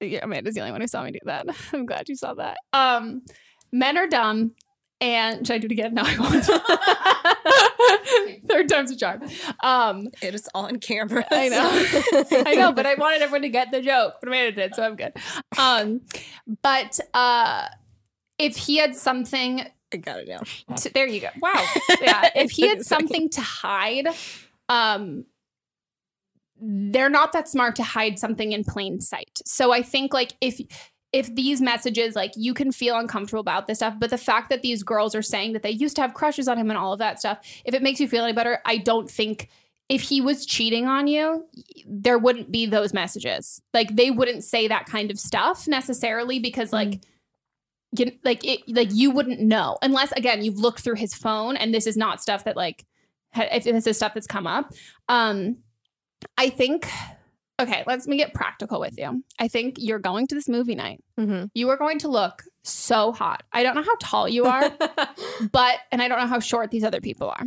[0.00, 1.46] yeah, Amanda's the only one who saw me do that.
[1.72, 2.58] I'm glad you saw that.
[2.72, 3.22] Um,
[3.72, 4.52] men are dumb.
[5.00, 5.94] And should I do it again?
[5.94, 6.44] No, I won't.
[8.48, 9.22] Third time's a charm.
[9.62, 11.24] Um, It is on camera.
[11.30, 12.42] I know.
[12.46, 14.14] I know, but I wanted everyone to get the joke.
[14.20, 15.12] But Amanda did, so I'm good.
[15.58, 16.00] Um,
[16.62, 17.66] but uh,
[18.38, 20.44] if he had something I got it down.
[20.76, 21.28] to, there you go.
[21.40, 21.52] Wow.
[22.00, 22.30] Yeah.
[22.34, 24.08] if he had something to hide,
[24.68, 25.24] um,
[26.66, 29.40] they're not that smart to hide something in plain sight.
[29.44, 30.60] So I think like if
[31.12, 34.62] if these messages like you can feel uncomfortable about this stuff, but the fact that
[34.62, 36.98] these girls are saying that they used to have crushes on him and all of
[36.98, 39.48] that stuff, if it makes you feel any better, I don't think
[39.88, 41.44] if he was cheating on you,
[41.86, 43.60] there wouldn't be those messages.
[43.72, 47.00] Like they wouldn't say that kind of stuff necessarily because like
[47.96, 51.72] you, like it like you wouldn't know unless again you've looked through his phone and
[51.72, 52.84] this is not stuff that like
[53.36, 54.72] if this is stuff that's come up
[55.08, 55.56] um
[56.38, 56.88] i think
[57.60, 61.02] okay let's me get practical with you i think you're going to this movie night
[61.18, 61.50] Mhm.
[61.54, 64.70] you are going to look so hot i don't know how tall you are
[65.52, 67.44] but and i don't know how short these other people are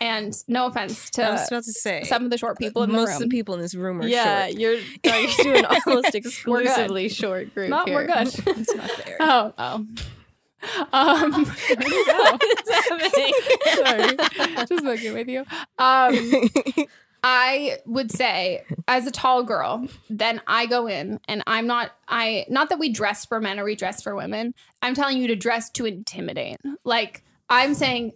[0.00, 2.90] and no offense I was to about to say some of the short people in
[2.90, 4.58] the most room of the people in this room are yeah, short.
[4.58, 4.74] you're,
[5.04, 7.68] you're doing almost exclusively short group.
[7.70, 8.28] Not- we're good.
[8.28, 9.16] It's not fair.
[9.20, 9.86] oh oh
[10.92, 12.38] um where'd you go?
[13.84, 14.16] Sorry,
[14.66, 15.44] just fucking with you.
[15.78, 16.14] Um,
[17.26, 21.90] I would say, as a tall girl, then I go in and I'm not.
[22.06, 24.52] I not that we dress for men or we dress for women.
[24.82, 26.58] I'm telling you to dress to intimidate.
[26.84, 28.12] Like I'm saying,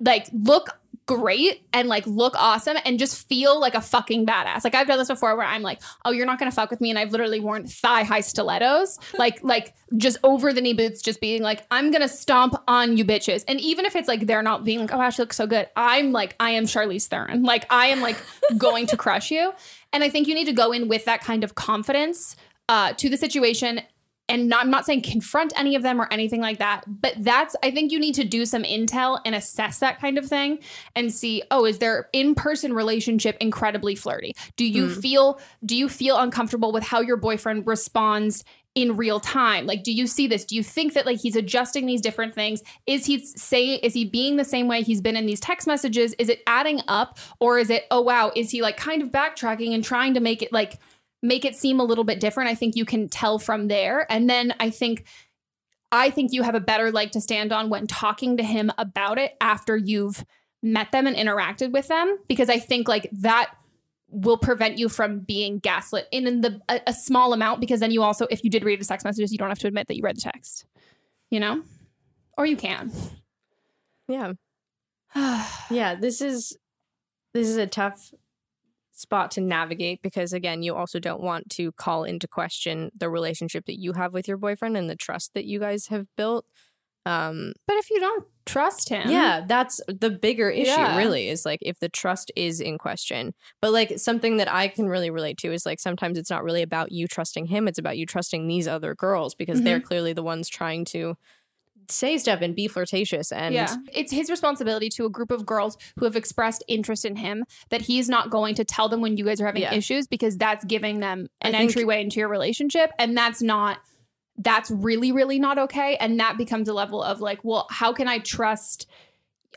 [0.00, 0.70] like look
[1.08, 4.62] great and like look awesome and just feel like a fucking badass.
[4.62, 6.90] Like I've done this before where I'm like, oh, you're not gonna fuck with me,
[6.90, 11.20] and I've literally worn thigh high stilettos, like like just over the knee boots, just
[11.20, 13.42] being like, I'm gonna stomp on you bitches.
[13.48, 15.68] And even if it's like they're not being like, oh, wow, she looks so good,
[15.74, 17.42] I'm like, I am Charlize Theron.
[17.42, 18.22] Like I am like
[18.58, 19.52] going to crush you.
[19.92, 22.36] And I think you need to go in with that kind of confidence
[22.68, 23.80] uh, to the situation
[24.28, 27.56] and not, I'm not saying confront any of them or anything like that, but that's
[27.62, 30.58] I think you need to do some intel and assess that kind of thing
[30.94, 34.34] and see, oh, is their in-person relationship incredibly flirty?
[34.56, 35.00] Do you hmm.
[35.00, 39.66] feel do you feel uncomfortable with how your boyfriend responds in real time?
[39.66, 40.44] Like do you see this?
[40.44, 42.62] Do you think that like he's adjusting these different things?
[42.86, 46.14] Is he say is he being the same way he's been in these text messages?
[46.18, 49.74] Is it adding up or is it oh wow, is he like kind of backtracking
[49.74, 50.78] and trying to make it like
[51.22, 52.50] make it seem a little bit different.
[52.50, 54.10] I think you can tell from there.
[54.10, 55.04] And then I think
[55.90, 59.18] I think you have a better leg to stand on when talking to him about
[59.18, 60.24] it after you've
[60.62, 63.52] met them and interacted with them because I think like that
[64.10, 67.90] will prevent you from being gaslit in, in the a, a small amount because then
[67.90, 69.96] you also if you did read the text messages you don't have to admit that
[69.96, 70.66] you read the text.
[71.30, 71.62] You know?
[72.36, 72.92] Or you can.
[74.08, 74.32] Yeah.
[75.70, 76.56] yeah, this is
[77.32, 78.12] this is a tough
[78.98, 83.64] spot to navigate because again, you also don't want to call into question the relationship
[83.66, 86.44] that you have with your boyfriend and the trust that you guys have built.
[87.06, 89.08] Um But if you don't trust him.
[89.08, 90.96] yeah, that's the bigger issue Yeah.
[90.96, 93.34] really is like if the trust is in question.
[93.60, 96.62] But like something that I can really relate to is like sometimes it's not really
[96.62, 99.84] about you trusting him, it's about you trusting these other girls because they're Mhm.
[99.84, 101.16] clearly the ones trying to
[101.90, 105.76] say stuff and be flirtatious and yeah, it's his responsibility to a group of girls
[105.98, 109.24] who have expressed interest in him that he's not going to tell them when you
[109.24, 109.74] guys are having Yeah.
[109.74, 113.78] issues because that's giving them an think- entryway into your relationship, and that's not.
[114.40, 115.96] That's really, really not okay.
[115.96, 118.86] And that becomes a level of like, well, how can I trust?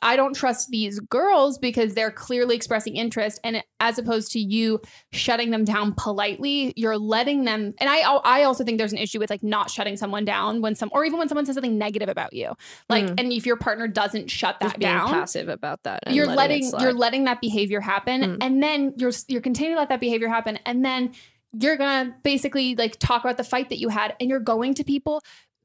[0.02, 3.40] I don't trust these girls because they're clearly expressing interest.
[3.44, 7.74] And as opposed to you shutting them down politely, you're letting them.
[7.80, 10.76] And I, I also think there's an issue with like not shutting someone down when
[10.76, 12.54] some, or even when someone says something negative about you.
[12.90, 13.16] Like, Mm.
[13.20, 16.12] and if your partner doesn't shut that just being down, passive about that.
[16.12, 18.38] you're letting, letting, you're letting that behavior happen, Mm.
[18.42, 21.14] and then you're you're continuing to let that behavior happen, and then
[21.60, 24.84] you're gonna basically like talk about the fight that you had, and you're going to
[24.84, 25.22] people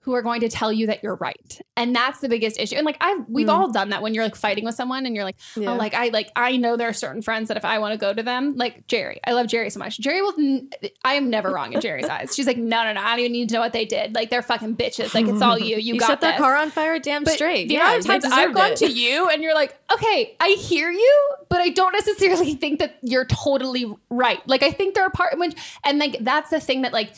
[0.07, 2.77] who are going to tell you that you're right, and that's the biggest issue.
[2.77, 3.51] And like I've, we've Mm.
[3.53, 5.73] all done that when you're like fighting with someone, and you're like, Yeah.
[5.73, 7.99] oh, like I like I know there are certain friends that if I want to
[7.99, 9.99] go to them, like Jerry, I love Jerry so much.
[9.99, 10.71] Jerry will, n-
[11.05, 12.35] I am never wrong in Jerry's eyes.
[12.35, 14.15] She's like, no, no, no, I don't even need to know what they did.
[14.15, 15.13] Like they're fucking bitches.
[15.15, 15.77] Like it's all you.
[15.77, 16.41] You, You got set their this.
[16.41, 17.69] car on fire damn But straight.
[17.69, 18.77] The Yeah, amount of times I've gone it.
[18.79, 22.97] to you and you're like, okay, I hear you, but I don't necessarily think that
[23.03, 24.41] you're totally right.
[24.49, 25.53] Like I think there are part when
[25.85, 27.11] and like that's the thing that like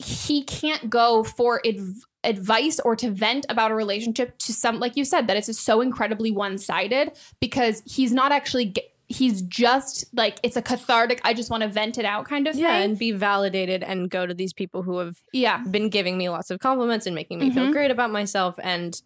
[0.00, 4.96] he can't go for adv- advice or to vent about a relationship to some like
[4.96, 10.04] you said that it's just so incredibly one-sided because he's not actually ge- he's just
[10.14, 12.90] like it's a cathartic I just want to vent it out kind of yeah, thing.
[12.90, 15.58] and be validated and go to these people who have yeah.
[15.64, 17.72] been giving me lots of compliments and making me feel Mhm.
[17.72, 18.54] great about myself.
[18.62, 19.00] And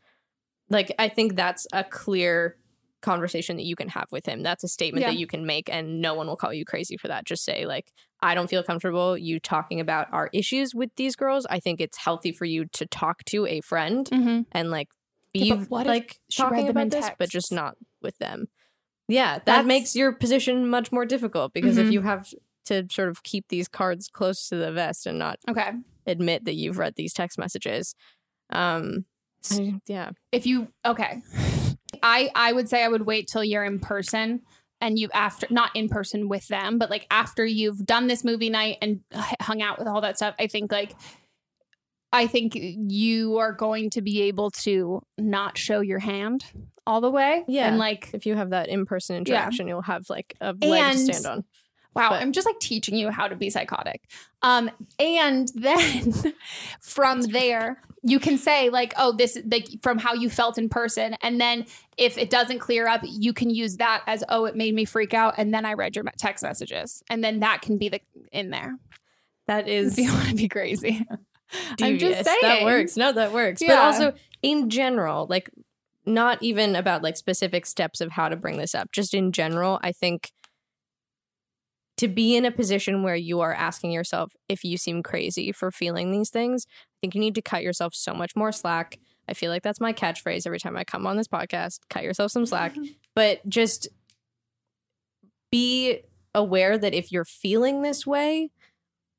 [0.69, 2.57] like, I think that's a clear
[3.05, 4.43] conversation that you can have with him.
[4.43, 5.11] That's a statement Yeah.
[5.11, 7.25] that you can make, and no one will call you crazy for that.
[7.25, 11.47] Just say, like, I don't feel comfortable you talking about our issues with these girls.
[11.51, 14.41] I think it's healthy for you to talk to a friend Mm-hmm.
[14.53, 14.89] and like
[15.35, 18.17] Yeah, be what like she read talking them in about this, but just not with
[18.19, 18.49] them.
[19.09, 21.87] Yeah, that That's- makes your position much more difficult because Mhm.
[21.87, 22.33] if you have
[22.67, 25.73] to sort of keep these cards close to the vest and not Okay.
[26.07, 27.95] admit that you've read these text messages,
[28.51, 29.05] um,
[29.51, 31.21] I- yeah, if you okay
[32.05, 34.41] i i would say i would wait till you're in person
[34.81, 38.51] and you after not in person with them but like after you've done this movie
[38.51, 39.01] night and
[39.41, 40.95] hung out with all that stuff i think like
[42.13, 46.45] i think you are going to be able to not show your hand
[46.87, 49.21] all the way yeah, and like if you have that in person Yeah.
[49.21, 51.45] interaction, you'll have like a leg to stand on.
[51.95, 54.03] Wow, But- I'm just like teaching you how to be psychotic.
[54.43, 56.13] Um, and then
[56.81, 61.17] from there, you can say like, "Oh, this like from how you felt in person,"
[61.23, 64.75] and then if it doesn't clear up, you can use that as, "Oh, it made
[64.75, 67.89] me freak out," and then I read your text messages, and then that can be
[67.89, 68.77] the in there.
[69.47, 71.07] That is If you want to be crazy,
[71.81, 72.97] I'm just saying That works.
[72.97, 73.63] No, that works.
[73.67, 75.49] But also in general, like
[76.07, 78.93] not even about like specific steps of how to bring this up.
[78.93, 80.33] Just in general, I think
[81.97, 85.71] to be in a position where you are asking yourself if you seem crazy for
[85.71, 88.99] feeling these things, I think you need to cut yourself so much more slack.
[89.29, 91.81] I feel like that's my catchphrase every time I come on this podcast.
[91.89, 92.75] Cut yourself some slack.
[93.15, 93.89] but just
[95.51, 96.01] be
[96.35, 98.51] aware that if you're feeling this way,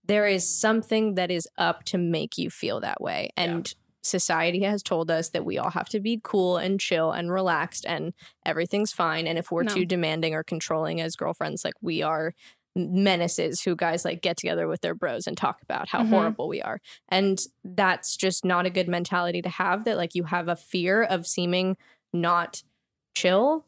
[0.04, 3.30] there is something that is up to make you feel that way.
[3.38, 7.32] And society has told us that we all have to be cool and chill and
[7.32, 8.14] relaxed and
[8.46, 9.26] everything's fine.
[9.26, 9.74] And if we're No.
[9.74, 12.34] too demanding or controlling as girlfriends, like we are
[12.76, 16.10] menaces who guys like get together with their bros and talk about how Mhm.
[16.10, 16.82] horrible we are.
[17.10, 21.04] And that's just not a good mentality to have that like you have a fear
[21.04, 21.78] of seeming
[22.14, 22.64] not
[23.16, 23.66] chill.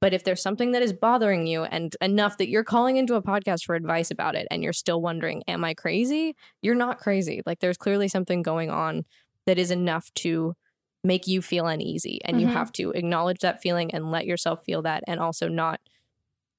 [0.00, 3.22] But if there's something that is bothering you and enough that you're calling into a
[3.22, 6.36] podcast for advice about it and you're still wondering, am I crazy?
[6.62, 7.42] You're not crazy.
[7.46, 9.04] Like there's clearly something going on
[9.46, 10.54] that is enough to
[11.02, 12.20] make you feel uneasy.
[12.24, 12.52] And you Mhm.
[12.52, 15.80] have to acknowledge that feeling and let yourself feel that and also not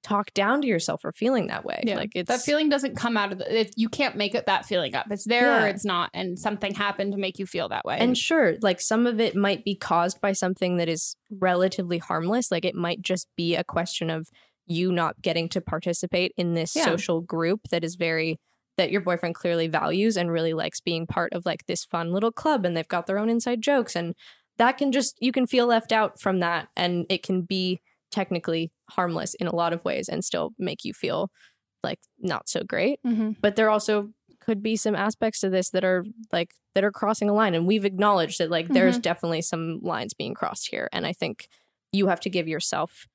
[0.08, 1.82] talk down to yourself for feeling that way.
[1.86, 3.60] Yeah, Like it's that feeling doesn't come out of the.
[3.62, 5.08] It, you can't make it that feeling up.
[5.12, 7.98] It's there or it's not, and something happened to make you feel that way.
[8.00, 12.52] And sure, like some of it might be caused by something that is relatively harmless.
[12.52, 14.28] Like it might just be a question of
[14.65, 16.86] you not getting to participate in this Yeah.
[16.86, 18.38] social group that is very
[18.78, 22.32] that your boyfriend clearly values and really likes being part of like this fun little
[22.32, 24.13] club and they've got their own inside jokes and
[24.58, 27.80] that can just you can feel left out from that and it can be
[28.17, 31.30] technically harmless in a lot of ways and still make you feel
[31.84, 33.36] like not so great Mhm.
[33.41, 36.03] but there also could be some aspects to this that are
[36.34, 39.01] like that are crossing a line and we've acknowledged that like there's Mhm.
[39.03, 41.47] definitely some lines being crossed here and i think
[41.91, 43.08] you have to give yourself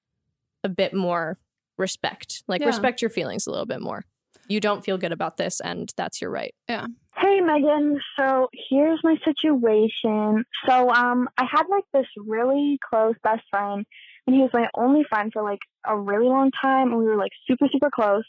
[0.63, 1.39] a bit more
[1.79, 2.69] respect like Yeah.
[2.69, 4.05] respect your feelings a little bit more
[4.49, 6.87] you don't feel good about this and that's your right Yeah.
[7.17, 10.45] Hey Megan, so here's my situation.
[10.67, 13.85] So um I had like this really close best friend
[14.27, 17.17] and he was my only friend for like a really long time and we were
[17.17, 18.25] like super super close.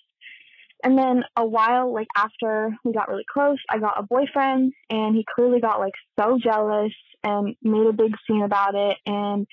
[0.83, 5.15] And then a while like after we got really close, I got a boyfriend and
[5.15, 9.47] he clearly got like so jealous and made a big scene about it and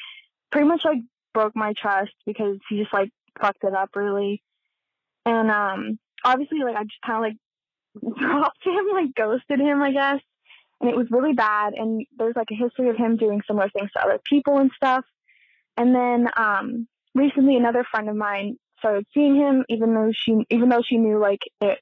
[0.51, 0.99] pretty much like
[1.33, 4.43] broke my trust because he just like fucked it up really.
[5.27, 9.93] And um obviously like I just kind of like dropped him, like ghosted him, I
[9.93, 10.21] guess.
[10.81, 11.75] And it was really bad.
[11.75, 15.05] And there's like a history of him doing similar things to other people and stuff.
[15.77, 20.69] And then um, recently, another friend of mine started seeing him, even though she, even
[20.69, 21.79] though she knew like it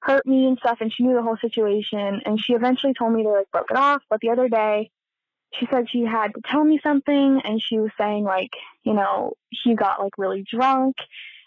[0.00, 2.22] hurt me and stuff, and she knew the whole situation.
[2.24, 4.02] And she eventually told me they like broke it off.
[4.10, 4.90] But the other day,
[5.54, 8.50] she said she had to tell me something, and she was saying like,
[8.82, 10.96] you know, he got like really drunk,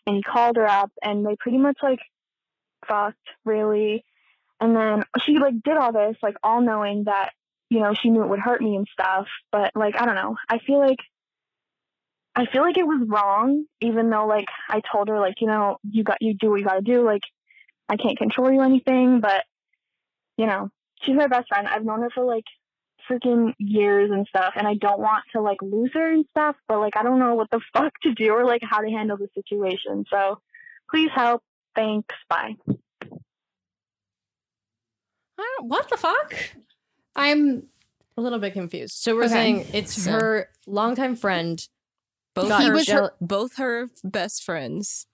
[0.06, 1.99] and he called her up, and they pretty much like
[2.88, 4.03] fucked really
[4.60, 7.32] and then she like did all this like all knowing that
[7.69, 10.36] you know she knew it would hurt me and stuff but like i don't know
[10.49, 10.99] i feel like
[12.38, 15.78] i feel like it was wrong even though like i told her like you know
[15.84, 17.23] you got you do what you got to do like
[17.89, 19.43] i can't control you or anything but
[20.38, 20.69] you know
[21.02, 21.67] she's my best friend.
[21.67, 22.45] I've known her for like
[23.10, 26.80] freaking years and stuff and i don't want to like lose her and stuff but
[26.80, 29.30] like i don't know what the fuck to do or like how to handle the
[29.34, 30.06] situation.
[30.12, 30.39] So
[30.91, 31.41] please help.
[31.76, 32.13] Thanks.
[32.30, 32.56] Bye.
[35.39, 36.34] I don't, what the fuck?
[37.15, 37.63] I'm
[38.17, 38.95] a little bit confused.
[38.95, 39.34] So we're Okay.
[39.34, 41.65] saying it's So- her longtime friend
[42.38, 45.08] Both got her, was her- both her best friends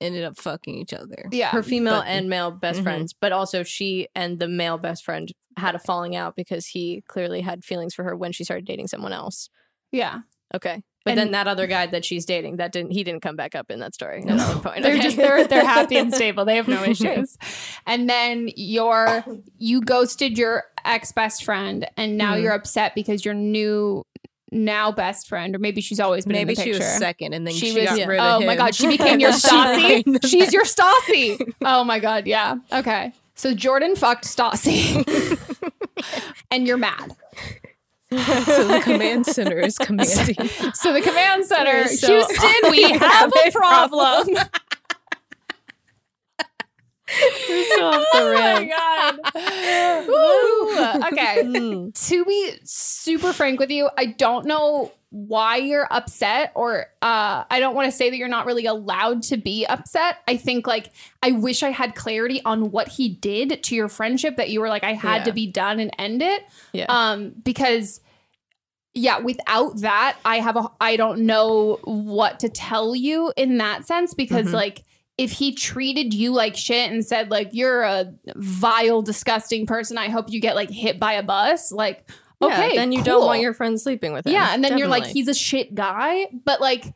[0.00, 1.28] ended up fucking each other.
[1.32, 1.50] yeah.
[1.50, 2.82] her female But- and male best Mhm.
[2.84, 7.02] friends, but also she and the male best friend had a falling out because he
[7.08, 9.48] clearly had feelings for her when she started dating someone else.
[9.92, 10.20] yeah.
[10.54, 10.82] Okay.
[11.04, 13.54] But And- then that other guy that she's dating, that didn't he didn't come back
[13.54, 14.22] up in that story.
[14.22, 14.82] at that point.
[14.82, 15.02] They're Okay.
[15.02, 16.44] just they're they're happy and stable.
[16.44, 17.36] They have no issues.
[17.86, 19.24] And then your
[19.58, 22.42] you ghosted your ex best friend, and now Mhm.
[22.42, 24.04] you're upset because your new
[24.54, 26.84] now best friend, or maybe she's always been Maybe in the she picture.
[26.84, 27.98] was second, and then she, she, was.
[27.98, 28.46] got rid oh of him.
[28.46, 30.04] my god, she became your She Stassi.
[30.04, 31.52] became She's your Stassi.
[31.62, 32.56] Oh my god, yeah.
[32.72, 35.04] Okay, so Jordan fucked Stassi,
[36.50, 37.12] and you're mad.
[38.10, 40.36] so the command center is commanding.
[40.74, 44.28] So the command center, So- Houston, we have a problem.
[47.08, 48.18] So off the
[50.08, 51.04] oh my god.
[51.12, 51.42] Okay.
[51.44, 52.08] Mm.
[52.08, 57.60] to be super frank with you, I don't know why you're upset or uh I
[57.60, 60.18] don't want to say that you're not really allowed to be upset.
[60.26, 60.90] I think like
[61.22, 64.68] I wish I had clarity on what he did to your friendship that you were
[64.68, 65.24] like I had Yeah.
[65.24, 66.42] to be done and end it.
[66.72, 66.86] Yeah.
[66.88, 68.00] Um because
[68.96, 73.86] yeah, without that, I have a I don't know what to tell you in that
[73.86, 74.52] sense because Mhm.
[74.54, 74.82] like
[75.16, 80.08] if he treated you like shit and said like you're a vile disgusting person, I
[80.08, 83.40] hope you get like hit by a bus, like Yeah, okay, then you don't want
[83.40, 84.32] your friend sleeping with him.
[84.32, 86.94] Yeah, and then you're like he's a shit guy, but like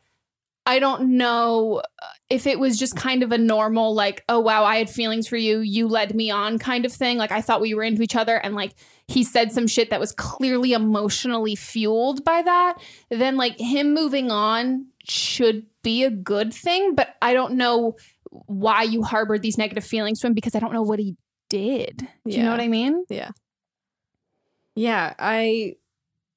[0.65, 4.65] I don't know uh, if it was just kind of a normal like oh wow,
[4.65, 7.17] I had feelings for you, you led me on kind of thing.
[7.17, 8.73] Like I thought we were into each other and like
[9.07, 12.75] he said some shit that was clearly emotionally fueled by that,
[13.09, 17.95] then like him moving on should be a good thing, but I don't know
[18.31, 21.15] why you harbored these negative feelings for him because I don't know what he
[21.49, 22.07] did.
[22.25, 23.03] Do you know what I mean?
[23.09, 23.31] Yeah.
[24.75, 25.75] Yeah, I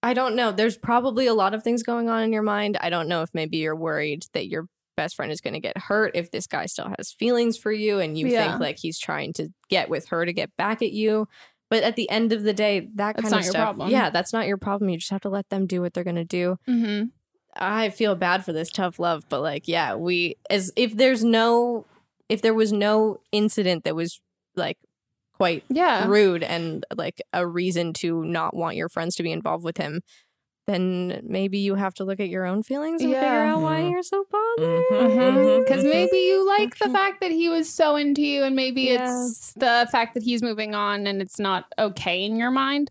[0.02, 0.50] I don't know.
[0.52, 2.76] There's probably a lot of things going on in your mind.
[2.80, 5.78] I don't know if maybe you're worried that your best friend is going to get
[5.78, 8.48] hurt if this guy still has feelings for you and you Yeah.
[8.48, 11.28] think like he's trying to get with her to get back at you.
[11.70, 13.90] But at the end of the day, that That's kind not of your stuff, problem.
[13.90, 14.90] yeah, that's not your problem.
[14.90, 16.58] You just have to let them do what they're going to do.
[16.68, 17.04] Mm-hmm.
[17.54, 21.86] I feel bad for this tough love, but like, yeah, we as if there's no
[22.28, 24.20] if there was no incident that was
[24.56, 24.78] like
[25.34, 26.06] quite Yeah.
[26.06, 30.00] rude and like a reason to not want your friends to be involved with him,
[30.66, 33.54] then maybe you have to look at your own feelings and figure Yeah.
[33.54, 33.90] out why Mhm.
[33.90, 34.58] you're so bothered.
[34.68, 34.94] Mm-hmm.
[34.94, 35.36] Mm-hmm.
[35.38, 35.62] Mm-hmm.
[35.64, 39.04] Because maybe you like the fact that he was so into you, and maybe Yeah.
[39.04, 42.90] it's the fact that he's moving on and it's not okay in your mind.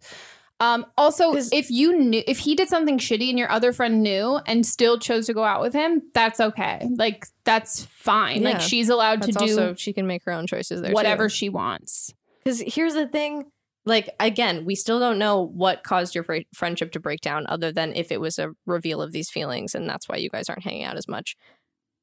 [0.61, 4.39] Um, also, if you knew if he did something shitty and your other friend knew
[4.45, 6.87] and still chose to go out with him, that's okay.
[6.97, 8.43] Like that's fine.
[8.43, 10.91] Like she's allowed to That's do also she can make her own choices there.
[10.91, 12.13] whatever she wants.
[12.43, 13.45] Because here's the thing.
[13.85, 17.71] Like again, we still don't know what caused your fri- friendship to break down, other
[17.71, 20.63] than if it was a reveal of these feelings, and that's why you guys aren't
[20.63, 21.35] hanging out as much.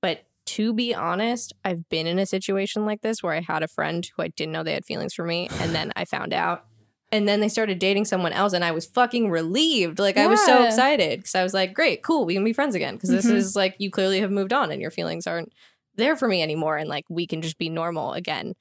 [0.02, 3.68] But to be honest, I've been in a situation like this where I had a
[3.68, 6.64] friend who I didn't know they had feelings for me, and then I found out,
[7.10, 9.98] and then they started dating someone else, and I was fucking relieved.
[9.98, 12.74] Like I was so excited because I was like, "Great, cool, we can be friends
[12.74, 13.34] again." Because this Mhm.
[13.34, 15.52] is like you clearly have moved on, and your feelings aren't
[15.96, 18.54] there for me anymore, and like we can just be normal again.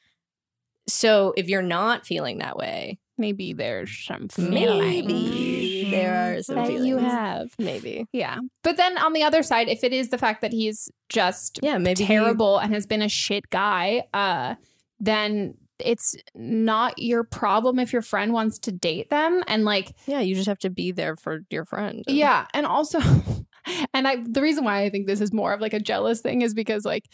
[0.87, 6.67] So if you're not feeling that way, maybe there's some maybe there are some that
[6.67, 6.87] feelings.
[6.87, 7.49] you have.
[7.59, 8.05] Maybe.
[8.13, 8.39] Yeah.
[8.63, 11.77] But then on the other side, if it is the fact that he's just Yeah,
[11.77, 14.55] maybe he- terrible and has been a shit guy, uh,
[14.99, 20.19] then it's not your problem if your friend wants to date them and like Yeah,
[20.21, 22.03] you just have to be there for your friend.
[22.07, 22.99] yeah and also
[23.93, 26.41] and i the reason why i think this is more of like a jealous thing
[26.41, 27.05] is because like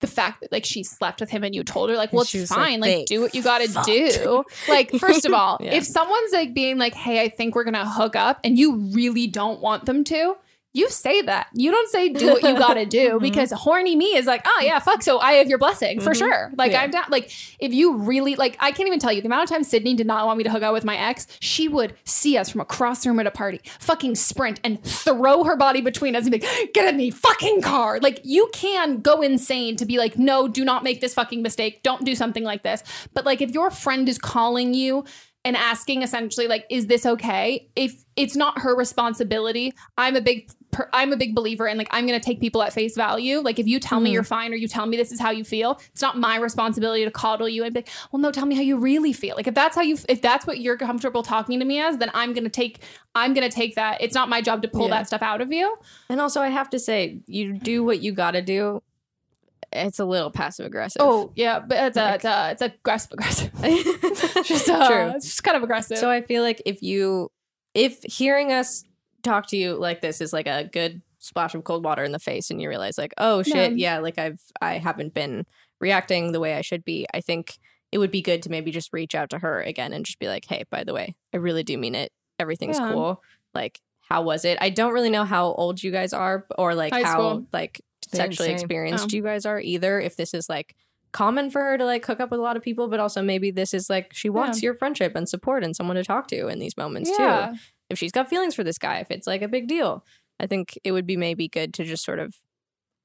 [0.00, 2.34] the fact that like she slept with him and you told her like well it's
[2.34, 5.74] was like, fine like, do what you gotta fucked." do like first of all Yeah.
[5.74, 9.26] if someone's like being like hey i think we're gonna hook up and you really
[9.26, 10.36] don't want them to
[10.76, 11.46] you say that.
[11.54, 13.20] You don't say do what you gotta do Mhm.
[13.20, 15.02] because horny me is like, oh yeah, fuck.
[15.02, 16.18] So I have your blessing for Mhm.
[16.18, 16.52] sure.
[16.58, 16.82] Like Yeah.
[16.82, 17.04] I'm down.
[17.10, 19.94] Like if you really like, I can't even tell you the amount of times Sydney
[19.94, 21.26] did not want me to hook up with my ex.
[21.40, 25.44] She would see us from across the room at a party, fucking sprint and throw
[25.44, 28.00] her body between us and be like, get in the fucking car.
[28.00, 31.84] Like you can go insane to be like, no, do not make this fucking mistake.
[31.84, 32.82] Don't do something like this.
[33.14, 35.04] But like if your friend is calling you
[35.46, 40.48] and asking essentially like is this okay if it's not her responsibility i'm a big
[40.74, 43.58] per- i'm a big believer in like i'm gonna take people at face value like
[43.58, 44.12] if you tell me Mhm.
[44.14, 47.04] you're fine or you tell me this is how you feel it's not my responsibility
[47.04, 49.46] to coddle you and be like well no tell me how you really feel like
[49.46, 52.32] if that's how you if that's what you're comfortable talking to me as then i'm
[52.34, 52.80] gonna take
[53.14, 54.98] i'm gonna take that it's not my job to pull Yeah.
[54.98, 55.74] that stuff out of you
[56.10, 58.82] And also, I have to say, you do what you got to do.
[59.72, 61.00] It's a little passive aggressive.
[61.02, 63.52] oh yeah but it's a it's a it's aggressive aggressive
[64.44, 65.08] just uh, True.
[65.16, 67.30] it's just kind of aggressive So I feel like if you,
[67.74, 68.84] if hearing us
[69.24, 72.18] talk to you like this is like a good splash of cold water in the
[72.18, 73.94] face, and you realize like, oh shit, Yeah.
[73.94, 75.46] yeah, like I've I haven't been
[75.80, 77.06] reacting the way I should be.
[77.12, 77.58] I think
[77.92, 80.28] it would be good to maybe just reach out to her again and just be
[80.28, 82.12] like, hey, by the way, I really do mean it.
[82.38, 82.92] Everything's Yeah.
[82.92, 83.22] cool.
[83.54, 84.58] Like, how was it?
[84.60, 87.46] I don't really know how old you guys are, or like High how school.
[87.52, 89.16] like Same, sexually experienced Oh.
[89.16, 90.00] you guys are either.
[90.00, 90.74] If this is like
[91.12, 93.52] common for her to like hook up with a lot of people, but also maybe
[93.52, 96.58] this is like she wants your friendship and support and someone to talk to in
[96.58, 97.50] these moments Yeah.
[97.52, 97.58] too.
[97.90, 100.04] If she's got feelings for this guy, if it's like a big deal,
[100.40, 102.34] I think it would be maybe good to just sort of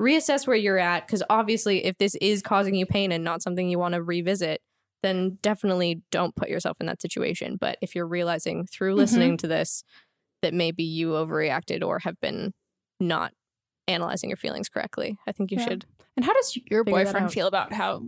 [0.01, 1.05] reassess where you're at.
[1.05, 4.61] Because obviously, if this is causing you pain and not something you want to revisit,
[5.03, 7.57] then definitely don't put yourself in that situation.
[7.59, 8.99] But if you're realizing through Mm-hmm.
[8.99, 9.83] listening to this
[10.41, 12.53] that maybe you overreacted or have been
[12.99, 13.33] not
[13.87, 15.65] analyzing your feelings correctly, I think you Yeah.
[15.67, 15.85] should.
[16.15, 18.07] and how does your boyfriend feel about how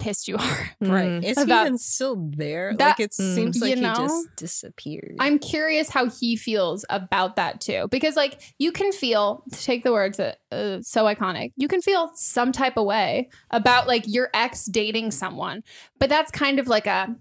[0.00, 1.08] pissed you are Right.
[1.08, 1.24] Mm.
[1.24, 2.74] Is About- he even still there?
[2.76, 3.34] That- like it Mm.
[3.34, 3.94] seems You like he know?
[3.94, 5.16] just disappeared.
[5.20, 9.84] I'm curious how he feels about that too, because like you can feel to take
[9.84, 11.52] the words that uh, so iconic.
[11.56, 15.62] You can feel some type of way about like your ex dating someone,
[15.98, 17.14] but that's kind of like a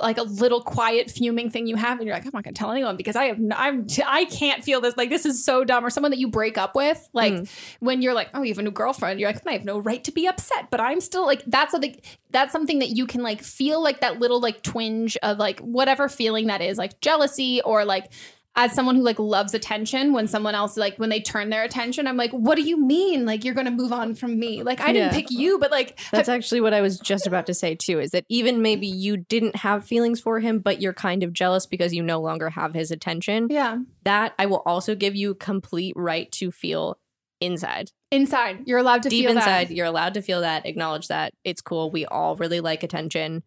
[0.00, 2.70] like a little quiet fuming thing you have, and you're like, I'm not gonna tell
[2.70, 4.96] anyone because I have I'm, I can't feel this.
[4.96, 5.84] Like this is so dumb.
[5.84, 7.48] Or someone that you break up with, like Mm.
[7.80, 10.02] when you're like, oh, you have a new girlfriend, you're like, I have no right
[10.04, 13.42] to be upset, but I'm still like that's something that's something that you can like
[13.42, 17.84] feel like that little like twinge of like whatever feeling that is, like jealousy or
[17.84, 18.10] like
[18.56, 22.06] as someone who like loves attention when someone else like when they turn their attention
[22.06, 24.92] i'm like what do you mean like you're gonna move on from me like i
[24.92, 25.20] didn't Yeah.
[25.20, 28.10] pick you but like That's actually what I was just about to say too is
[28.10, 31.94] that even maybe you didn't have feelings for him, but you're kind of jealous because
[31.94, 33.46] you no longer have his attention.
[33.50, 36.98] yeah That I will also give you complete right to feel
[37.40, 37.90] inside.
[38.10, 41.32] inside you're allowed to Deep feel inside, that you're allowed to feel that, acknowledge that.
[41.44, 41.90] It's cool.
[41.90, 43.42] We all really like attention.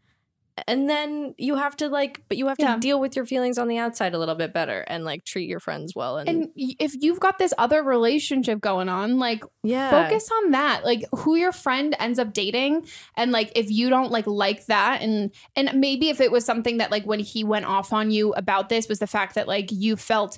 [0.67, 2.77] And then you have to like, but you have to Yeah.
[2.77, 5.59] deal with your feelings on the outside a little bit better and like treat your
[5.59, 6.17] friends well.
[6.17, 10.85] And, and if you've got this other relationship going on like yeah, focus on that
[10.85, 12.85] like who your friend ends up dating
[13.17, 16.77] and like if you don't like like that and and maybe if it was something
[16.77, 19.69] that like when he went off on you about this was the fact that like
[19.71, 20.37] you felt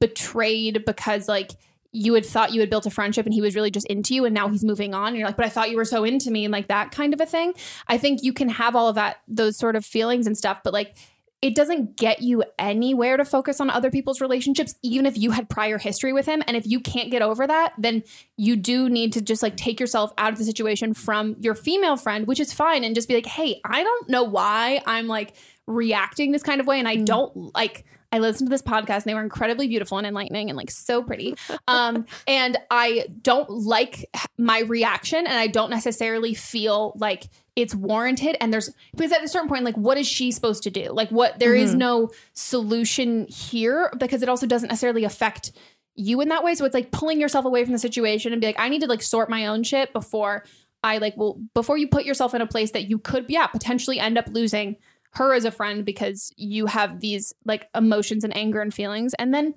[0.00, 1.52] betrayed because like
[1.94, 4.24] you had thought you had built a friendship and he was really just into you
[4.24, 5.08] and now he's moving on.
[5.08, 7.14] And you're like but I thought you were so into me and like that kind
[7.14, 7.54] of a thing.
[7.86, 10.72] I think you can have all of that those sort of feelings and stuff but
[10.72, 10.96] like
[11.40, 15.48] it doesn't get you anywhere to focus on other people's relationships even if you had
[15.48, 16.42] prior history with him.
[16.48, 18.02] And if you can't get over that then
[18.36, 21.96] you do need to just like take yourself out of the situation from your female
[21.96, 25.34] friend which is fine and just be like hey i don't know why i'm like
[25.66, 26.78] reacting this kind of way.
[26.78, 27.04] And i mm.
[27.04, 27.84] don't like
[28.14, 31.02] I listened to this podcast and they were incredibly beautiful and enlightening and like so
[31.02, 31.34] pretty.
[31.66, 34.06] Um, and I don't like
[34.38, 37.24] my reaction and I don't necessarily feel like
[37.56, 38.36] it's warranted.
[38.40, 40.90] And there's because at a certain point, like, what is she supposed to do?
[40.92, 41.78] Like, what there is Mhm.
[41.78, 45.50] no solution here because it also doesn't necessarily affect
[45.96, 46.54] you in that way.
[46.54, 48.86] So it's like pulling yourself away from the situation and be like, I need to
[48.86, 50.44] like sort my own shit before
[50.82, 53.98] I like will before you put yourself in a place that you could yeah potentially
[53.98, 54.76] end up losing
[55.14, 59.14] her as a friend because you have these like emotions and anger and feelings.
[59.18, 59.54] And then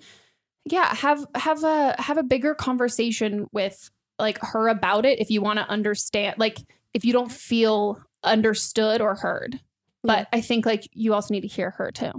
[0.70, 3.90] yeah have have a have a bigger conversation with
[4.20, 6.60] like her about it if you want to understand like
[6.94, 9.60] if you don't feel understood or heard.
[10.04, 12.12] But i think like you also need to hear her too.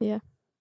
[0.00, 0.18] Yeah.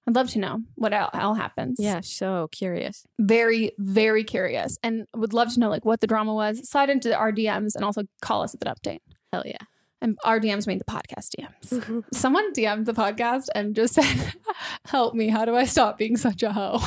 [0.07, 1.77] i'd love to know what all, all happens.
[1.79, 3.05] Yeah, so curious.
[3.19, 4.77] very very curious.
[4.83, 6.67] And would love to know like what the drama was.
[6.69, 8.99] Slide into our dms and also call us with an update.
[9.31, 9.57] Hell yeah.
[10.01, 11.99] And our dms made the podcast dms Mm-hmm.
[12.13, 14.33] someone dm'd the podcast and just said
[14.85, 16.77] help me how do i stop being such a hoe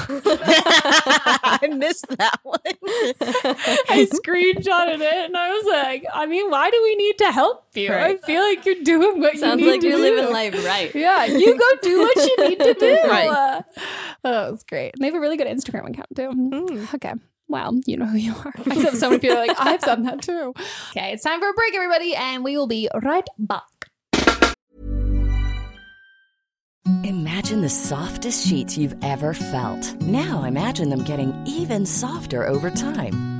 [0.72, 2.58] I missed that one.
[2.64, 7.64] i screenshotted it and i was like i mean why do we need to help
[7.74, 8.18] you Right.
[8.22, 9.80] i feel like you're doing what Sounds you need to do.
[9.80, 10.02] Sounds like to you're do.
[10.16, 10.94] living life right.
[10.94, 13.28] yeah you go do what you need to do Right.
[13.28, 13.62] Uh,
[14.24, 16.94] oh it's great and they have a really good instagram account too Mm.
[16.94, 17.14] okay
[17.50, 18.52] well, you know who you are.
[18.70, 20.54] I have so many people are like, I've done that too.
[20.90, 23.62] Okay, it's time for a break, everybody, and we will be right back.
[27.04, 30.00] Imagine the softest sheets you've ever felt.
[30.02, 33.39] Now imagine them getting even softer over time.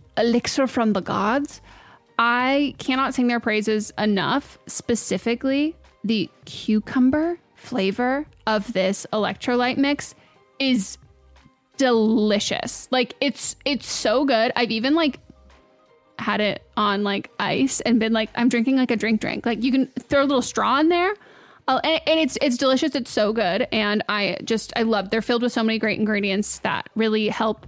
[0.21, 1.61] elixir from the gods.
[2.17, 4.57] I cannot sing their praises enough.
[4.67, 10.15] Specifically, the cucumber flavor of this electrolyte mix
[10.59, 10.97] is
[11.77, 12.87] delicious.
[12.91, 14.51] Like it's it's so good.
[14.55, 15.19] I've even like
[16.19, 19.45] had it on like ice and been like I'm drinking like a drink drink.
[19.45, 21.15] Like you can throw a little straw in there.
[21.67, 22.95] Uh, and, and it's it's delicious.
[22.95, 25.09] It's so good, and I just I love.
[25.09, 27.67] They're filled with so many great ingredients that really help.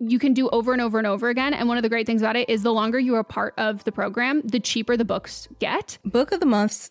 [0.00, 1.54] you can do over and over and over again.
[1.54, 3.84] And one of the great things about it is the longer you are part of
[3.84, 5.98] the program, the cheaper the books get.
[6.04, 6.90] Book of the Month's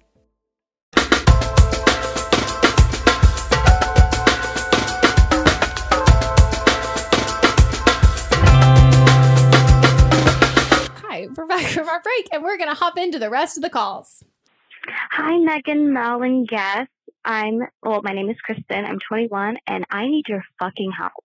[11.37, 13.69] we're back from our break and we're going to hop into the rest of the
[13.69, 14.23] calls.
[15.11, 16.89] Hi, Megan, Mel, and Guest.
[17.23, 18.83] I'm, well, my name is Kristen.
[18.83, 21.23] I'm 21 and I need your fucking help.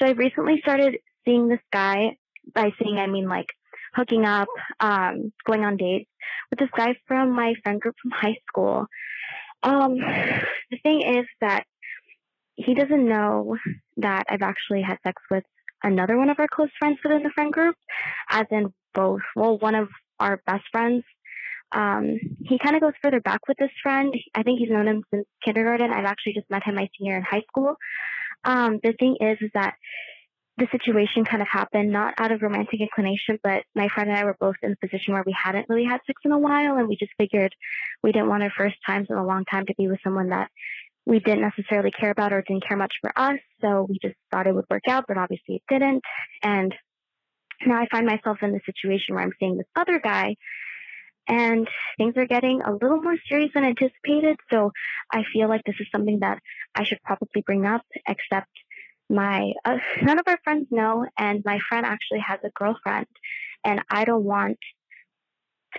[0.00, 2.16] So I recently started seeing this guy.
[2.52, 3.46] By seeing, I mean like
[3.94, 4.48] hooking up,
[4.80, 6.10] um, going on dates
[6.48, 8.86] with this guy from my friend group from high school.
[9.62, 9.96] Um,
[10.70, 11.64] the thing is that
[12.56, 13.56] he doesn't know
[13.98, 15.44] that I've actually had sex with
[15.82, 17.76] another one of our close friends within the friend group,
[18.30, 21.04] as in both, well, one of our best friends.
[21.72, 24.12] Um, he kind of goes further back with this friend.
[24.34, 25.92] I think he's known him since kindergarten.
[25.92, 27.76] I've actually just met him my senior in high school.
[28.44, 29.74] Um, the thing is, is that
[30.60, 34.24] the situation kind of happened not out of romantic inclination, but my friend and I
[34.24, 36.86] were both in a position where we hadn't really had sex in a while, and
[36.86, 37.54] we just figured
[38.02, 40.50] we didn't want our first times in a long time to be with someone that
[41.10, 43.40] we didn't necessarily care about or didn't care much for us.
[43.60, 46.02] So we just thought it would work out, but obviously it didn't.
[46.42, 46.72] And
[47.66, 50.36] now I find myself in the situation where I'm seeing this other guy
[51.26, 54.36] and things are getting a little more serious than anticipated.
[54.50, 54.70] So
[55.12, 56.38] I feel like this is something that
[56.76, 58.50] I should probably bring up, except
[59.08, 63.06] my uh, none of our friends know, and my friend actually has a girlfriend,
[63.64, 64.58] and I don't want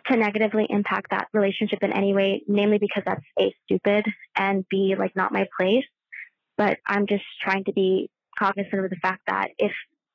[0.08, 4.96] to negatively impact that relationship in any way, namely because that's a stupid and b
[4.98, 5.86] like not my place.
[6.58, 9.72] But I'm just trying to be cognizant of the fact that if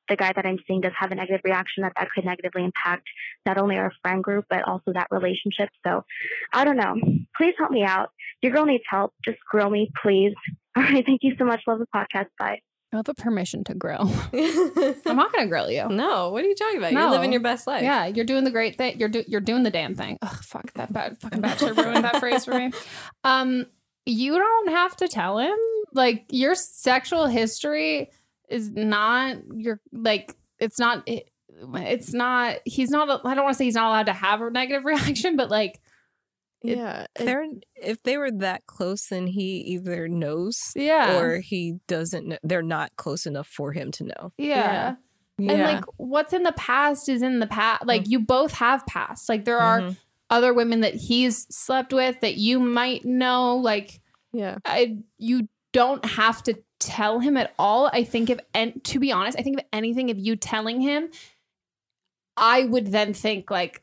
[0.09, 3.07] the guy that I'm seeing does have a negative reaction, that that could negatively impact
[3.45, 5.69] not only our friend group but also that relationship.
[5.87, 6.05] So
[6.53, 6.95] I don't know.
[7.37, 8.11] Please help me out.
[8.43, 9.15] Your girl needs help.
[9.25, 10.35] Just grill me, please.
[10.77, 11.05] All right.
[11.05, 11.63] Thank you so much.
[11.67, 12.29] Love the podcast.
[12.39, 12.61] Bye.
[12.93, 14.11] I have a permission to grill.
[14.33, 15.89] I'm not gonna grill you.
[15.89, 16.93] No, what are you talking about?
[16.93, 17.83] You're living your best life.
[17.83, 18.99] Yeah, you're doing the great thing.
[18.99, 20.19] You're do- you're doing the damn thing.
[20.23, 22.73] Ugh, fuck that bad fucking bachelor ruined that phrase for me.
[23.25, 23.67] Um,
[24.05, 25.57] you don't have to tell him.
[25.93, 28.11] Like your sexual history
[28.49, 30.33] is not your like.
[30.61, 31.03] It's not.
[31.07, 31.29] It,
[31.75, 32.59] it's not.
[32.65, 33.09] He's not.
[33.25, 35.81] I don't want to say he's not allowed to have a negative reaction, but like.
[36.63, 41.19] It- yeah, they're if they were that close, then he either knows, Yeah.
[41.19, 42.27] or he doesn't.
[42.27, 44.33] Know, they're not close enough for him to know.
[44.39, 44.97] Yeah.
[45.39, 45.53] Yeah.
[45.53, 47.85] And like what's in the past is in the past.
[47.87, 49.29] Like you both have past.
[49.29, 49.97] Like there are Mhm.
[50.31, 53.57] other women that he's slept with that you might know.
[53.57, 54.01] Like
[54.33, 57.89] yeah, I you don't have to tell him at all.
[57.93, 61.11] I think if and to be honest, I think if anything, if you telling him,
[62.37, 63.83] I would then think like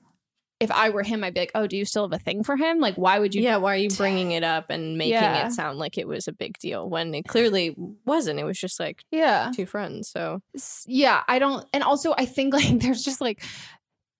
[0.63, 2.55] if I were him, I'd be like, oh, do you still have a thing for
[2.55, 2.79] him?
[2.79, 3.41] Like, why would you?
[3.43, 5.47] yeah, why are you bringing it up and making Yeah.
[5.47, 8.39] it sound like it was a big deal when it clearly wasn't?
[8.39, 9.51] It was just like Yeah.
[9.55, 10.09] two friends.
[10.09, 10.41] So
[10.87, 13.43] yeah i don't and also i think like there's just like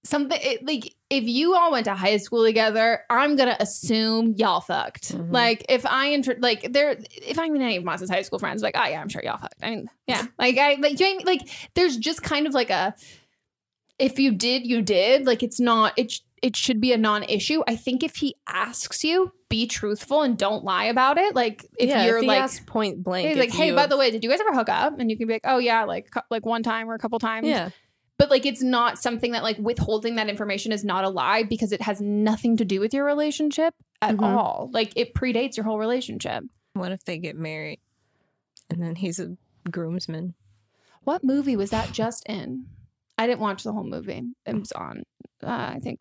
[0.06, 4.60] something it, like if you all went to high school together i'm gonna assume y'all
[4.60, 5.32] fucked Mm-hmm.
[5.32, 8.62] like if i inter- like there if i mean any of Moss's high school friends
[8.62, 11.14] like oh yeah i'm sure y'all fucked i mean yeah like i like you know
[11.14, 11.26] I mean?
[11.26, 11.42] like
[11.76, 12.94] there's just kind of like a
[14.00, 17.64] if you did you did like it's not it sh- it should be a non-issue
[17.68, 21.90] i think if he asks you be truthful and don't lie about it like if
[21.90, 24.30] yeah, you're if like point blank, He's like, hey, you by the way, did you
[24.30, 25.00] guys ever hook up?
[25.00, 27.48] And you can be like, oh yeah, like like one time or a couple times.
[27.48, 27.70] Yeah.
[28.18, 31.72] But like, it's not something that like withholding that information is not a lie because
[31.72, 34.24] it has nothing to do with your relationship at Mm-hmm.
[34.26, 34.38] Mhm.
[34.38, 34.70] all.
[34.74, 36.44] Like it predates your whole relationship.
[36.74, 37.80] What if they get married,
[38.72, 39.38] and then he's a
[39.70, 40.34] groomsman?
[41.04, 42.66] What movie was that just in?
[43.20, 44.24] I didn't watch the whole movie.
[44.48, 45.04] It was on.
[45.44, 46.00] Uh, I think.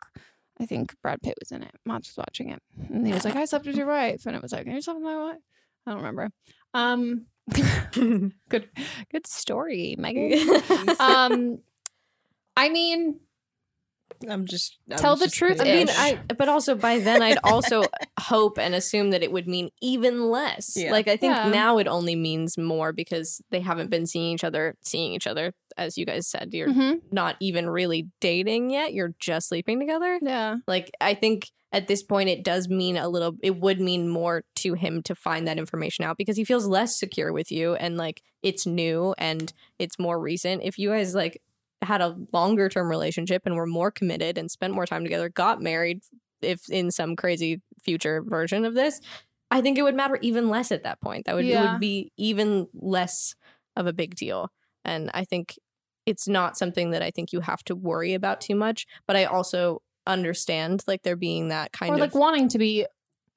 [0.59, 1.75] I think Brad Pitt was in it.
[1.85, 4.41] Mods was watching it, and he was like, "I slept with your wife," and it
[4.41, 5.41] was like, "You slept with my wife."
[5.85, 6.29] I don't remember.
[6.73, 7.25] Um,
[8.49, 8.69] good,
[9.11, 10.61] good story, Megan.
[10.99, 11.59] um,
[12.55, 13.19] I mean,
[14.29, 15.87] I'm just I'm Tell the just truth, I mean.
[15.89, 17.83] I but also by then I'd also
[18.19, 20.73] hope and assume that it would mean even less.
[20.75, 20.91] Yeah.
[20.91, 21.49] Like I think Yeah.
[21.49, 25.53] now it only means more because they haven't been seeing each other, seeing each other,
[25.77, 26.49] as you guys said.
[26.53, 27.01] You're Mhm.
[27.11, 28.93] not even really dating yet.
[28.93, 30.19] You're just sleeping together.
[30.21, 34.07] yeah, Like I think at this point it does mean a little it would mean
[34.07, 37.73] more to him to find that information out because he feels less secure with you
[37.73, 40.61] and like it's new and it's more recent.
[40.63, 41.41] If you guys like
[41.83, 45.61] had a longer term relationship and were more committed and spent more time together, got
[45.61, 46.01] married
[46.41, 48.99] if in some crazy future version of this,
[49.51, 51.25] I think it would matter even less at that point.
[51.25, 51.71] That would it Yeah.
[51.71, 53.35] would be even less
[53.75, 54.49] of a big deal.
[54.83, 55.57] And I think
[56.05, 58.85] it's not something that I think you have to worry about too much.
[59.07, 62.85] But I also understand like there being that kind or of like wanting to be,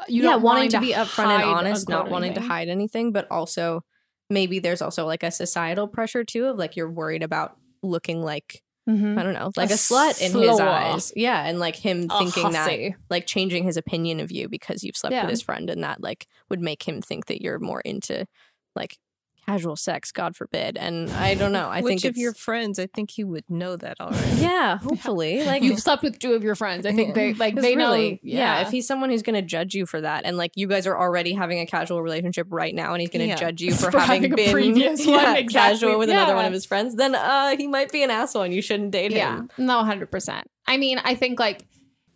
[0.00, 3.30] uh, you yeah, wanting to be upfront and honest, not wanting to hide anything, but
[3.30, 3.82] also
[4.28, 8.62] maybe there's also like a societal pressure too of like you're worried about looking like
[8.88, 9.18] mm-hmm.
[9.18, 11.12] I don't know, like a, slut in his eyes.
[11.16, 12.90] Yeah, and like him A thinking hussy.
[12.90, 15.22] that, like changing his opinion of you because you've slept Yeah.
[15.22, 18.26] with his friend, and that like would make him think that you're more into
[18.74, 18.98] like
[19.46, 20.10] casual sex.
[20.12, 20.76] God forbid.
[20.76, 21.68] And I don't know.
[21.68, 22.78] I Which think of it's, your friends?
[22.78, 24.36] I think you would know that already.
[24.42, 26.84] yeah, hopefully, like You've slept with two of your friends.
[26.86, 27.90] I think they like they know.
[27.92, 28.62] really, yeah.
[28.62, 30.98] If he's someone who's going to judge you for that, and like you guys are
[30.98, 33.36] already having a casual relationship right now, and he's going to Yeah.
[33.36, 35.78] judge you for, For having, having a been previous yeah, one, exactly.
[35.78, 38.52] casual with another one of his friends, then uh, he might be an asshole, and
[38.54, 39.50] you shouldn't date Yeah, him.
[39.58, 40.46] no, hundred percent.
[40.66, 41.64] I mean, I think like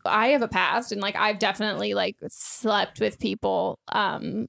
[0.04, 4.46] I have a past, and like I've definitely like slept with people um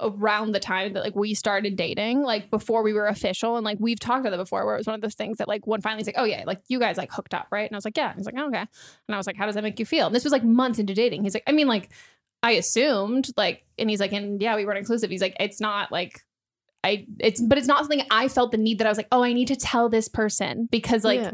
[0.00, 3.78] around the time that like we started dating, like before we were official, and like
[3.80, 5.80] we've talked about it before, where it was one of those things that like one
[5.80, 7.68] finally's like, oh yeah, like you guys like hooked up, right?
[7.68, 8.14] And I was like, yeah.
[8.16, 8.58] He's like, oh, okay.
[8.58, 10.06] And I was like, how does that make you feel?
[10.06, 11.24] And this was like months into dating.
[11.24, 11.90] He's like, I mean, like
[12.42, 15.10] I assumed like, and he's like, and yeah, we weren't inclusive.
[15.10, 16.20] He's like, it's not like.
[16.82, 19.22] I it's but it's not something I felt the need that I was like, oh,
[19.22, 21.32] I need to tell this person because like Yeah.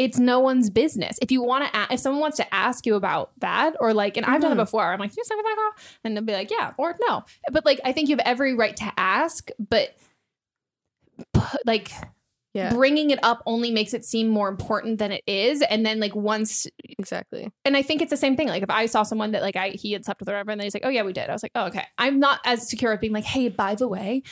[0.00, 1.18] It's no one's business.
[1.20, 4.24] If you want to, if someone wants to ask you about that, or like, and
[4.24, 4.64] I've done it Mhm.
[4.64, 7.22] before, I'm like, you slept with that girl, and they'll be like, yeah, or no.
[7.52, 9.94] But like, I think you have every right to ask, but
[11.66, 11.92] like.
[12.52, 12.72] Yeah.
[12.74, 16.16] Bringing it up only makes it seem more important than it is, and then like
[16.16, 16.66] once,
[16.98, 17.48] Exactly.
[17.64, 18.48] and I think it's the same thing.
[18.48, 20.60] Like if I saw someone that like I he had slept with or whatever, and
[20.60, 22.68] then he's like, "Oh yeah, we did," I was like, "Oh okay." I'm not as
[22.68, 24.22] secure of being like, "Hey, by the way,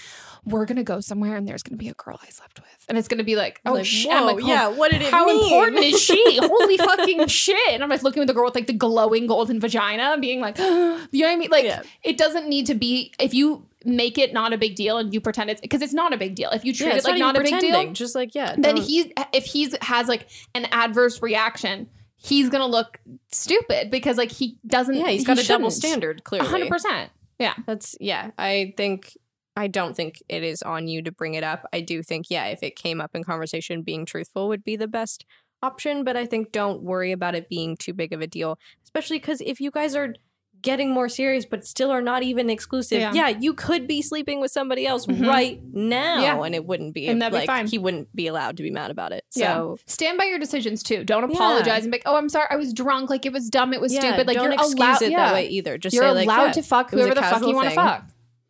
[0.45, 3.07] we're gonna go somewhere, and there's gonna be a girl I slept with," and it's
[3.07, 5.45] gonna be like, "Oh Like, shit!" whoa, I'm yeah, "Oh, what did it How mean?"
[5.53, 6.39] important is she?
[6.43, 7.57] Holy fucking shit!
[7.71, 10.59] And I'm like looking at the girl with like the glowing golden vagina, being like,
[10.59, 11.51] you know what I mean?
[11.51, 11.83] Like Yeah.
[12.03, 15.20] it doesn't need to be if you make it not a big deal and you
[15.20, 16.51] pretend it's because it's not a big deal.
[16.51, 17.93] If you treat Yeah, it like not, not, a big deal.
[17.93, 22.66] Just like yeah, then don't- he's if he's has like an adverse reaction, he's gonna
[22.66, 22.99] look
[23.33, 24.95] stupid because like he doesn't.
[24.95, 26.24] yeah, he's he got a double standard.
[26.24, 27.11] Clearly, hundred percent.
[27.39, 27.55] Yeah.
[27.66, 28.31] That's yeah.
[28.37, 29.16] I think
[29.57, 31.66] I don't think it is on you to bring it up.
[31.72, 34.89] I do think yeah, if it came up in conversation, being truthful would be the
[34.89, 35.24] best
[35.62, 36.03] option.
[36.05, 39.41] But I think don't worry about it being too big of a deal, especially because
[39.41, 40.14] if you guys are
[40.62, 43.12] getting more serious but still are not even exclusive Yeah.
[43.12, 45.26] yeah, you could be sleeping with somebody else Mhm.
[45.26, 46.42] right now Yeah.
[46.42, 47.66] and it wouldn't be And that'd be like fine.
[47.66, 49.82] he wouldn't be allowed to be mad about it so yeah.
[49.86, 51.04] Stand by your decisions too.
[51.04, 52.46] Don't apologize and be like, "Oh, I'm sorry.
[52.50, 53.11] I was drunk.
[53.11, 53.72] Like it was dumb.
[53.72, 56.11] It was stupid." Like don't you're excuse allowed it that way either just you're say
[56.12, 58.04] like allowed to fuck it was a whoever the fuck you want to fuck.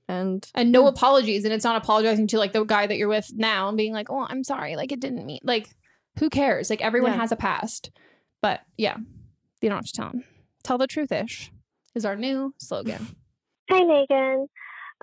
[0.09, 1.45] and And no apologies.
[1.45, 4.11] And it's not apologizing to like the guy that you're with now and being like,
[4.11, 4.77] "Oh, I'm sorry.
[4.77, 5.69] Like it didn't mean like
[6.19, 6.71] who cares?
[6.71, 7.91] Like everyone has a past."
[8.41, 8.97] But yeah,
[9.61, 10.25] you don't have to tell him.
[10.65, 11.51] Tell the truth ish
[11.99, 13.07] is our new slogan.
[13.71, 14.47] Hi, Megan.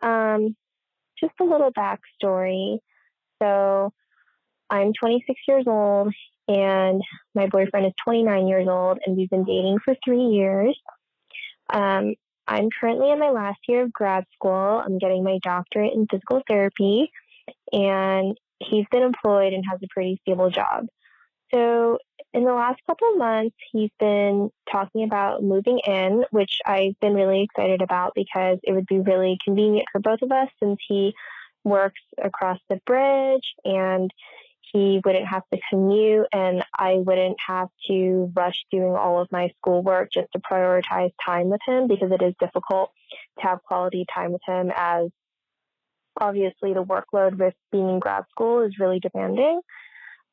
[0.02, 0.56] Um,
[1.20, 2.80] just a little backstory.
[3.42, 3.94] So,
[4.70, 6.12] I'm 26 years old,
[6.48, 7.02] and
[7.36, 10.76] my boyfriend is 29 years old, and we've been dating for three years.
[11.72, 12.16] Um,
[12.48, 14.82] I'm currently in my last year of grad school.
[14.84, 17.12] I'm getting my doctorate in physical therapy,
[17.72, 20.86] and he's been employed and has a pretty stable job.
[21.54, 22.00] So,
[22.36, 27.14] in the last couple of months, he's been talking about moving in, which I've been
[27.14, 31.14] really excited about because it would be really convenient for both of us since he
[31.64, 34.12] works across the bridge and
[34.74, 39.54] he wouldn't have to commute and I wouldn't have to rush doing all of my
[39.58, 42.92] schoolwork just to prioritize time with him because it is difficult
[43.40, 45.08] to have quality time with him as
[46.20, 49.62] obviously the workload with being in grad school is really demanding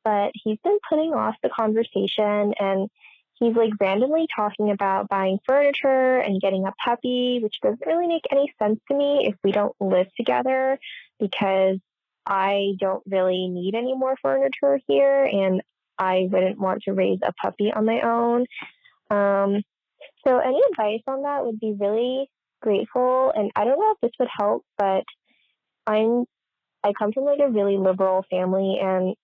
[0.05, 2.88] but he's been putting off the conversation and
[3.34, 8.24] he's like randomly talking about buying furniture and getting a puppy, which doesn't really make
[8.30, 10.78] any sense to me if we don't live together
[11.18, 11.78] because
[12.24, 15.62] I don't really need any more furniture here and
[15.98, 18.46] I wouldn't want to raise a puppy on my own.
[19.11, 19.62] Um,
[20.26, 22.30] so any advice on that would be really
[22.61, 23.32] grateful.
[23.34, 25.05] And I don't know if this would help, but
[25.86, 26.24] I'm
[26.84, 29.14] I come from like a really liberal family and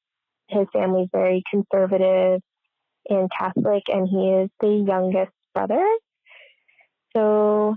[0.49, 2.41] his family's very conservative
[3.09, 5.85] and Catholic, and he is the youngest brother.
[7.17, 7.77] So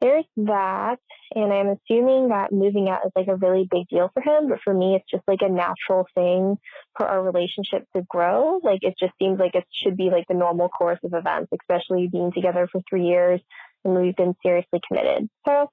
[0.00, 0.96] there's that,
[1.34, 4.48] and I'm assuming that moving out is like a really big deal for him.
[4.48, 6.56] But for me, it's just like a natural thing
[6.96, 8.60] for our relationship to grow.
[8.62, 12.08] Like it just seems like it should be like the normal course of events, especially
[12.10, 13.40] being together for three years
[13.84, 15.28] and we've been seriously committed.
[15.46, 15.68] So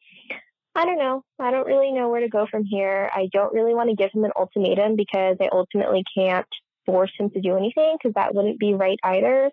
[0.73, 1.23] I don't know.
[1.39, 3.09] I don't really know where to go from here.
[3.13, 6.47] I don't really want to give him an ultimatum because I ultimately can't
[6.85, 9.51] force him to do anything because that wouldn't be right either.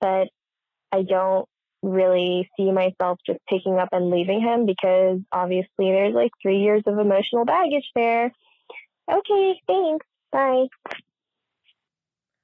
[0.00, 0.28] But
[0.92, 1.48] I don't
[1.82, 6.82] really see myself just picking up and leaving him because obviously there's like three years
[6.86, 8.32] of emotional baggage there.
[9.10, 10.06] Okay, thanks.
[10.30, 10.66] Bye.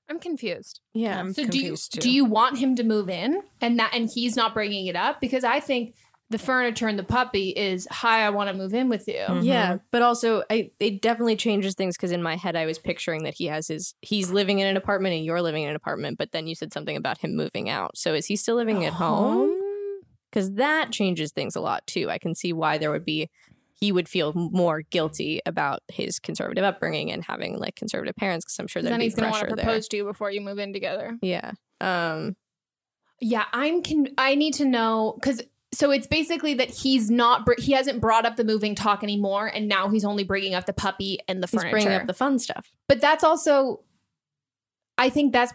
[0.09, 0.81] I'm confused.
[0.95, 4.37] yeah so do you do you want him to move in and that and he's
[4.37, 5.95] not bringing it up because I think
[6.29, 9.79] the furniture and the puppy is hi i want to move in with you Yeah,
[9.93, 13.35] but also I it definitely changes things because in my head I was picturing that
[13.35, 16.33] he has his he's living in an apartment and you're living in an apartment, but
[16.33, 17.97] then you said something about him moving out.
[17.97, 19.53] So is he still living at home?
[20.31, 22.11] Because that changes things a lot too.
[22.11, 23.31] I can see why there would be
[23.79, 28.59] he would feel more guilty about his conservative upbringing and having like conservative parents because
[28.59, 29.64] I'm sure there'd then he's gonna want pressure to there.
[29.64, 31.53] propose to you before you move in together Yeah.
[31.81, 32.37] Um.
[33.20, 35.41] Yeah, I'm can I need to know cuz
[35.77, 39.47] so it's basically that he's not br- he hasn't brought up the moving talk anymore
[39.47, 41.70] and now he's only bringing up the puppy and the He's furniture.
[41.70, 42.72] bringing up the fun stuff.
[42.89, 43.81] but that's also
[44.99, 45.53] I think that's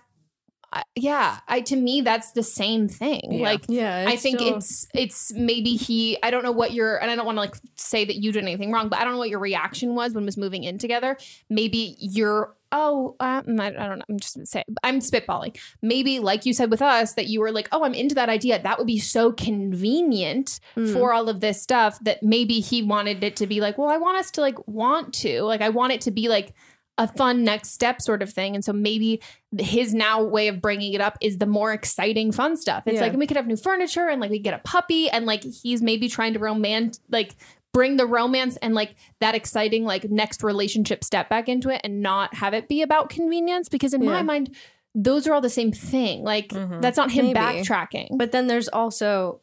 [0.73, 3.21] I- yeah, I to me that's the same thing.
[3.33, 3.43] Yeah.
[3.43, 7.11] Like Yeah, I think still- it's it's maybe he I don't know what your and
[7.11, 9.19] I don't want to like say that you did anything wrong, but I don't know
[9.19, 11.17] what your reaction was when was moving in together.
[11.49, 14.05] Maybe you're oh um, I, I don't know.
[14.09, 15.59] I'm just say I'm spitballing.
[15.81, 18.61] Maybe like you said with us that you were like oh I'm into that idea.
[18.61, 20.93] That would be so convenient Mm.
[20.93, 23.97] for all of this stuff that maybe he wanted it to be like well I
[23.97, 26.53] want us to like want to like I want it to be like
[26.97, 28.53] a fun next step sort of thing.
[28.53, 29.21] And so maybe
[29.57, 32.83] his now way of bringing it up is the more exciting fun stuff.
[32.85, 33.01] It's Yeah.
[33.07, 35.81] like we could have new furniture and like we get a puppy and like he's
[35.81, 37.35] maybe trying to romance like
[37.73, 42.01] bring the romance and like that exciting like next relationship step back into it and
[42.01, 44.53] not have it be about convenience because in my mind
[44.93, 46.21] those are all the same thing.
[46.23, 47.39] Like that's not him Maybe.
[47.39, 48.17] backtracking.
[48.17, 49.39] But then there's also,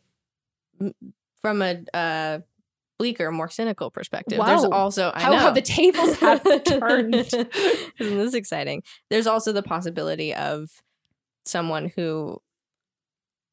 [1.41, 2.41] from a uh,
[2.99, 4.71] bleaker, more cynical perspective, there's Wow.
[4.71, 7.15] also I How know have the tables have turned?
[7.15, 7.49] Isn't
[7.99, 8.83] this exciting?
[9.09, 10.69] There's also the possibility of
[11.47, 12.43] someone who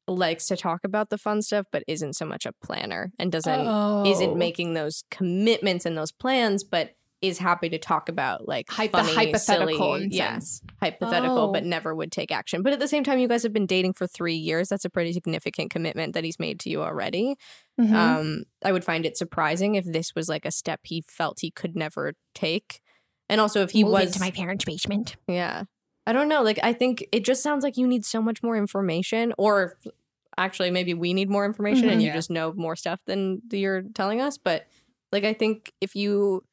[0.08, 3.66] likes to talk about the fun stuff, but isn't so much a planner and doesn't
[3.66, 4.04] Oh.
[4.06, 6.92] isn't making those commitments and those plans, but
[7.22, 10.38] is happy to talk about like Hy- the funny, hypothetical silly, yeah,
[10.80, 11.52] hypothetical, Oh.
[11.52, 12.62] but never would take action.
[12.62, 14.68] But at the same time, you guys have been dating for three years.
[14.68, 17.36] That's a pretty significant commitment that he's made to you already.
[17.80, 17.92] Mhm.
[17.94, 21.50] Um, I would find it surprising if this was like a step he felt he
[21.50, 22.80] could never take,
[23.30, 25.16] and also if he Move was into my parents' basement.
[25.26, 25.62] yeah.
[26.06, 26.42] I don't know.
[26.42, 29.78] Like, I think it just sounds like you need so much more information, or
[30.38, 32.02] actually, maybe we need more information and Mhm.
[32.02, 32.12] you Yeah.
[32.12, 34.38] just know more stuff than you're telling us.
[34.38, 34.66] But,
[35.12, 36.44] like, I think if you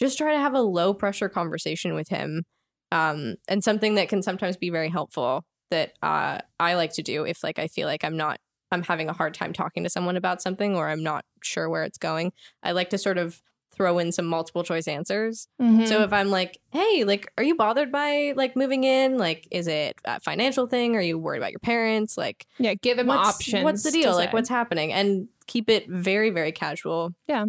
[0.00, 2.44] just try to have a low pressure conversation with him,
[2.92, 7.24] um, and something that can sometimes be very helpful that uh, I like to do
[7.26, 8.38] if, like, I feel like I'm not,
[8.72, 11.84] I'm having a hard time talking to someone about something or I'm not sure where
[11.84, 12.32] it's going,
[12.62, 13.42] I like to sort of
[13.76, 15.48] throw in some multiple choice answers.
[15.60, 15.86] Mhm.
[15.86, 19.18] So if I'm like, hey, like, are you bothered by like moving in?
[19.18, 20.96] Like, is it a financial thing?
[20.96, 22.16] Are you worried about your parents?
[22.16, 23.64] Like, yeah, give him what's, options.
[23.64, 24.14] What's the deal?
[24.14, 24.92] Like, what's happening?
[24.92, 27.12] And keep it very, very casual.
[27.28, 27.44] Yeah.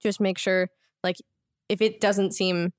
[0.00, 0.68] Just make sure,
[1.04, 1.16] like,
[1.68, 2.72] if it doesn't seem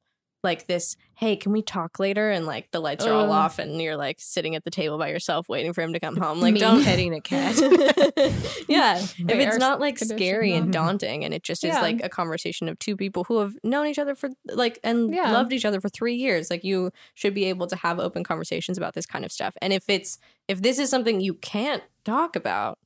[0.43, 2.29] like this, hey, can we talk later?
[2.29, 3.31] And like the lights are all Ugh.
[3.31, 6.15] off and you're like sitting at the table by yourself waiting for him to come
[6.25, 6.39] home.
[6.41, 7.55] Like, don't petting a cat.
[8.67, 8.97] yeah.
[9.17, 10.71] if it's not like scary and Mhm.
[10.71, 13.99] daunting and it just is like a conversation of two people who have known each
[13.99, 15.31] other for like and Yeah.
[15.31, 18.77] loved each other for 3 years, like you should be able to have open conversations
[18.77, 19.55] about this kind of stuff.
[19.61, 20.17] And if it's
[20.47, 22.79] if this is something you can't talk about,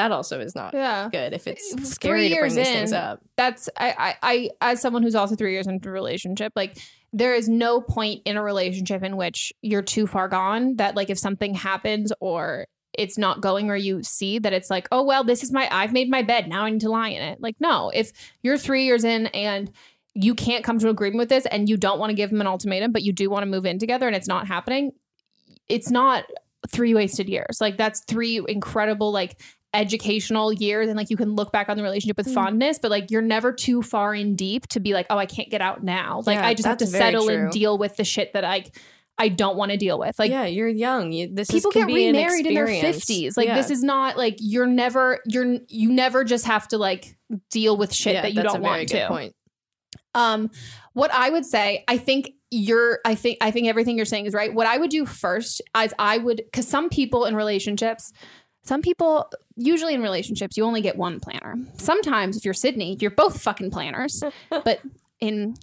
[0.00, 1.08] that also is not Yeah.
[1.12, 3.20] good if it's Three scary to bring years in, up.
[3.36, 6.78] That's I, I I as someone who's also three years into a relationship, like
[7.12, 11.10] there is no point in a relationship in which you're too far gone that like
[11.10, 15.22] if something happens or it's not going where you see that it's like, oh well,
[15.22, 17.40] this is my I've made my bed, now I need to lie in it.
[17.40, 18.10] Like, no, if
[18.42, 19.70] you're three years in and
[20.14, 22.40] you can't come to an agreement with this and you don't want to give him
[22.40, 24.92] an ultimatum, but you do want to move in together and it's not happening,
[25.68, 26.24] it's not
[26.68, 27.58] three wasted years.
[27.60, 29.40] Like that's three incredible like
[29.72, 32.34] educational years and like you can look back on the relationship with Mm.
[32.34, 35.48] fondness, but like you're never too far in deep to be like, oh, I can't
[35.50, 36.22] get out now.
[36.26, 37.36] Like Yeah, I just have to settle true.
[37.36, 38.64] and deal with the shit that I
[39.18, 40.18] I don't want to deal with.
[40.18, 41.12] Like yeah, you're young.
[41.12, 43.36] You, this people is, can get remarried in their 50s.
[43.36, 43.54] Like Yeah.
[43.56, 47.16] this is not like you're never you're you never just have to like
[47.50, 49.08] deal with shit Yeah, that you don't want good to.
[49.08, 49.34] point.
[50.14, 50.50] Um,
[50.94, 54.34] what I would say, I think you're, I think, I think everything you're saying is
[54.34, 54.52] right.
[54.52, 58.12] What I would do first is I would, because some people in relationships,
[58.62, 61.56] some people, usually in relationships, you only get one planner.
[61.78, 64.22] Sometimes, if you're Sydney, you're both fucking planners.
[64.50, 64.80] but
[65.20, 65.54] in,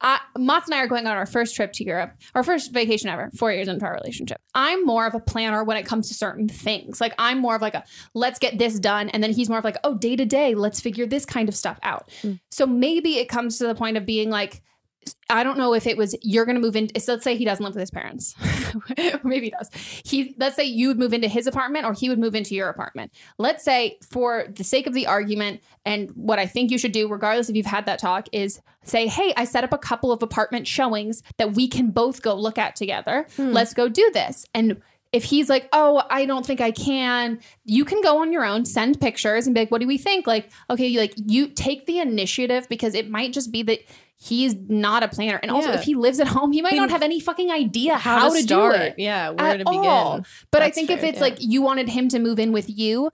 [0.00, 3.08] I, Mats and I are going on our first trip to Europe, our first vacation
[3.08, 4.40] ever, four years into our relationship.
[4.54, 7.00] I'm more of a planner when it comes to certain things.
[7.00, 7.84] Like I'm more of like a
[8.14, 10.80] let's get this done, and then he's more of like oh day to day, let's
[10.80, 12.10] figure this kind of stuff out.
[12.22, 12.34] Hmm.
[12.50, 14.62] So maybe it comes to the point of being like,
[15.30, 16.90] I don't know if it was you're going to move in.
[17.00, 18.34] So let's say he doesn't live with his parents,
[19.24, 19.70] maybe he does.
[20.04, 22.68] He let's say you would move into his apartment or he would move into your
[22.68, 23.12] apartment.
[23.38, 27.08] Let's say for the sake of the argument and what I think you should do,
[27.08, 30.22] regardless if you've had that talk, is say, hey, I set up a couple of
[30.22, 33.26] apartment showings that we can both go look at together.
[33.36, 33.52] Hmm.
[33.52, 34.80] Let's go do this and.
[35.12, 38.64] if he's like, oh, I don't think I can, you can go on your own,
[38.64, 40.24] send pictures and be like, what do we think?
[40.24, 43.80] Like, okay, like you take the initiative because it might just be that
[44.22, 45.40] he's not a planner.
[45.42, 45.76] And also, Yeah.
[45.78, 48.28] if he lives at home, he might He- not have any fucking idea How how,
[48.34, 48.74] to start.
[48.76, 48.94] do it.
[48.98, 49.86] Yeah, where at to begin.
[49.86, 50.20] all.
[50.50, 51.22] But I That's think if it's yeah.
[51.24, 53.10] like you wanted him to move in with you,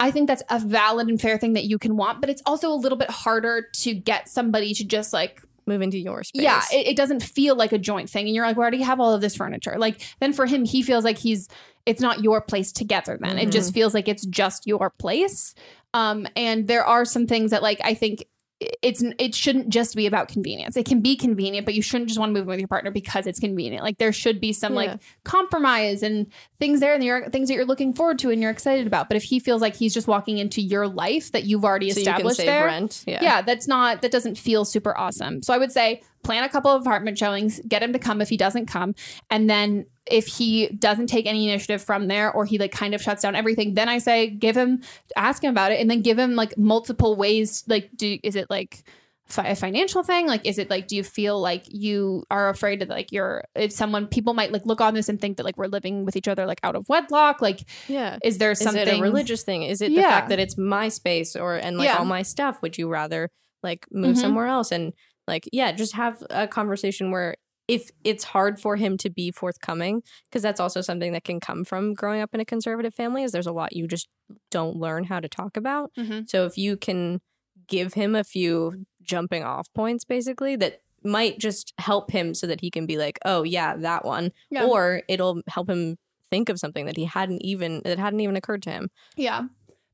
[0.00, 2.20] I think that's a valid and fair thing that you can want.
[2.20, 5.98] But it's also a little bit harder to get somebody to just like move into
[5.98, 6.42] your space.
[6.42, 8.26] yeah, it, it doesn't feel like a joint thing.
[8.26, 9.76] And you're like, where do you have all of this furniture?
[9.78, 11.48] Like, then for him, he feels like he's,
[11.86, 13.36] it's not your place together then.
[13.38, 15.54] It just feels like it's just your place.
[15.92, 18.26] Um, and there are some things that, like, I think
[18.60, 20.76] it's, it shouldn't just be about convenience.
[20.76, 22.90] It can be convenient, but you shouldn't just want to move in with your partner
[22.90, 23.84] because it's convenient.
[23.84, 24.76] Like, there should be some Yeah.
[24.78, 26.26] like compromise and
[26.58, 29.08] things there and you're, things that you're looking forward to and you're excited about.
[29.08, 32.00] But if he feels like he's just walking into your life that you've already So
[32.00, 33.04] you established save there, rent.
[33.06, 33.18] Yeah.
[33.22, 35.42] yeah, that's not that doesn't feel super awesome.
[35.42, 38.28] So I would say plan a couple of apartment showings, get him to come if
[38.30, 38.94] he doesn't come,
[39.30, 43.02] and then if he doesn't take any initiative from there or he like kind of
[43.02, 44.82] shuts down everything, then I say give him
[45.16, 48.48] ask him about it and then give him like multiple ways like do is it
[48.48, 48.84] like
[49.26, 52.80] fi- a financial thing like is it like do you feel like you are afraid
[52.80, 55.56] that like you're if someone people might like look on this and think that like
[55.56, 58.18] we're living with each other like out of wedlock like Yeah.
[58.22, 59.62] is there something it a religious thing?
[59.64, 60.10] Is it the Yeah.
[60.10, 61.96] fact that it's my space or and like Yeah.
[61.98, 62.62] all my stuff?
[62.62, 63.28] Would you rather
[63.64, 64.20] like move Mhm.
[64.20, 64.70] somewhere else?
[64.70, 64.92] And
[65.26, 67.34] like, yeah, just have a conversation where
[67.68, 71.64] if it's hard for him to be forthcoming, because that's also something that can come
[71.64, 74.08] from growing up in a conservative family, is there's a lot you just
[74.50, 75.92] don't learn how to talk about.
[75.98, 76.28] Mhm.
[76.28, 77.20] So if you can
[77.66, 82.60] give him a few jumping off points, basically, that might just help him so that
[82.60, 84.32] he can be like, oh yeah, that one.
[84.50, 84.64] Yeah.
[84.66, 85.96] Or it'll help him
[86.30, 88.90] think of something that he hadn't even that hadn't even occurred to him.
[89.16, 89.44] Yeah.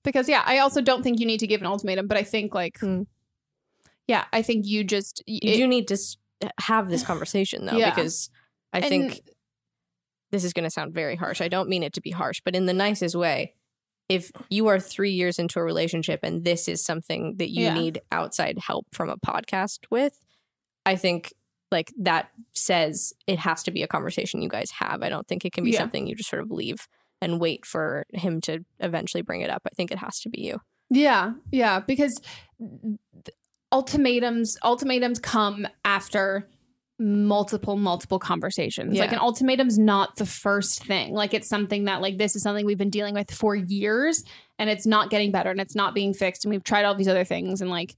[0.03, 2.55] Because yeah, I also don't think you need to give an ultimatum, but I think
[2.55, 2.79] like
[4.09, 5.23] yeah, I think you just.
[5.27, 5.97] You do need to
[6.61, 7.91] have this conversation though, Yeah.
[7.95, 8.31] because
[8.73, 9.21] I And- think
[10.31, 11.41] this is going to sound very harsh.
[11.41, 13.55] I don't mean it to be harsh, but in the nicest way.
[14.09, 17.75] If you are three years into a relationship and this is something that you Yeah.
[17.75, 20.21] need outside help from a podcast with,
[20.85, 21.33] I think
[21.71, 25.03] like that says it has to be a conversation you guys have.
[25.03, 25.79] I don't think it can be Yeah.
[25.79, 26.89] something you just sort of leave
[27.23, 29.63] and wait for him to eventually bring it up.
[29.65, 30.61] I think it has to be you.
[30.91, 32.21] Yeah, yeah, because
[33.73, 36.47] ultimatums ultimatums come after
[36.99, 38.97] multiple multiple conversations.
[38.97, 41.15] Like an ultimatum's not the first thing.
[41.15, 44.23] Like it's something that like this is something we've been dealing with for years
[44.59, 47.09] and it's not getting better and it's not being fixed and we've tried all these
[47.09, 47.97] other things and like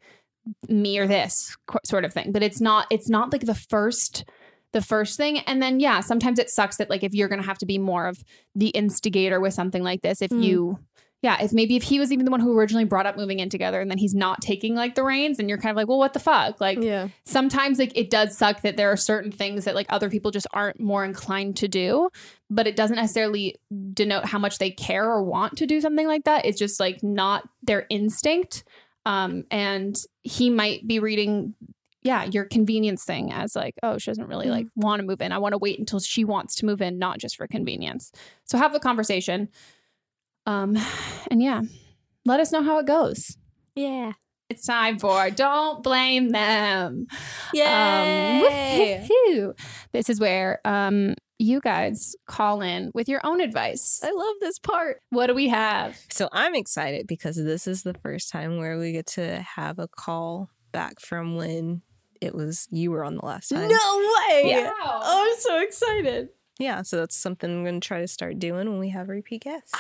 [0.69, 1.55] me or this
[1.85, 2.33] sort of thing.
[2.33, 4.25] But it's not it's not like the first
[4.73, 7.47] the first thing and then yeah, sometimes it sucks that like if you're going to
[7.47, 10.43] have to be more of the instigator with something like this if Hmm.
[10.43, 10.79] you
[11.25, 13.49] yeah, if maybe if he was even the one who originally brought up moving in
[13.49, 15.97] together and then he's not taking like the reins and you're kind of like, well,
[15.97, 16.61] what the fuck?
[16.61, 17.09] Like Yeah.
[17.25, 20.47] sometimes like it does suck that there are certain things that like other people just
[20.53, 22.11] aren't more inclined to do,
[22.51, 23.57] but it doesn't necessarily
[23.95, 26.45] denote how much they care or want to do something like that.
[26.45, 28.63] It's just like not their instinct.
[29.07, 31.55] Um, and he might be reading
[32.03, 35.33] yeah, your convenience thing as like, oh, she doesn't really like want to move in.
[35.33, 38.13] I want to wait until she wants to move in, not just for convenience.
[38.45, 39.49] So have the conversation.
[40.47, 40.77] Um,
[41.31, 41.63] and yeah,
[42.25, 43.37] let us know how it goes.
[43.75, 44.13] Yeah.
[44.51, 47.07] It's time for Don't Blame Them.
[47.55, 48.99] Yay!
[49.01, 49.55] Um.
[49.93, 54.01] This is where um, you guys call in with your own advice.
[54.05, 55.01] I love this part.
[55.11, 55.99] What do we have?
[56.11, 59.89] So I'm excited because this is the first time where we get to have a
[59.89, 61.83] call back from when
[62.21, 63.69] it was you were on the last time.
[63.69, 64.43] No way.
[64.45, 64.71] Yeah.
[64.83, 66.29] Oh, I'm so excited.
[66.59, 69.43] Yeah, so that's something I'm going to try to start doing when we have repeat
[69.43, 69.73] guests.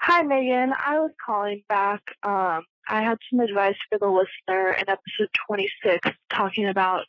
[0.00, 0.72] Hi, Megan.
[0.72, 2.02] I was calling back.
[2.22, 7.04] Um, I had some advice for the listener in episode 26 talking about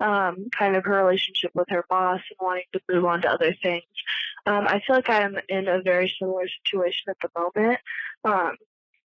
[0.00, 3.54] um, kind of her relationship with her boss and wanting to move on to other
[3.62, 3.84] things.
[4.46, 7.78] Um, I feel like I'm in a very similar situation at the moment.
[8.24, 8.56] Um,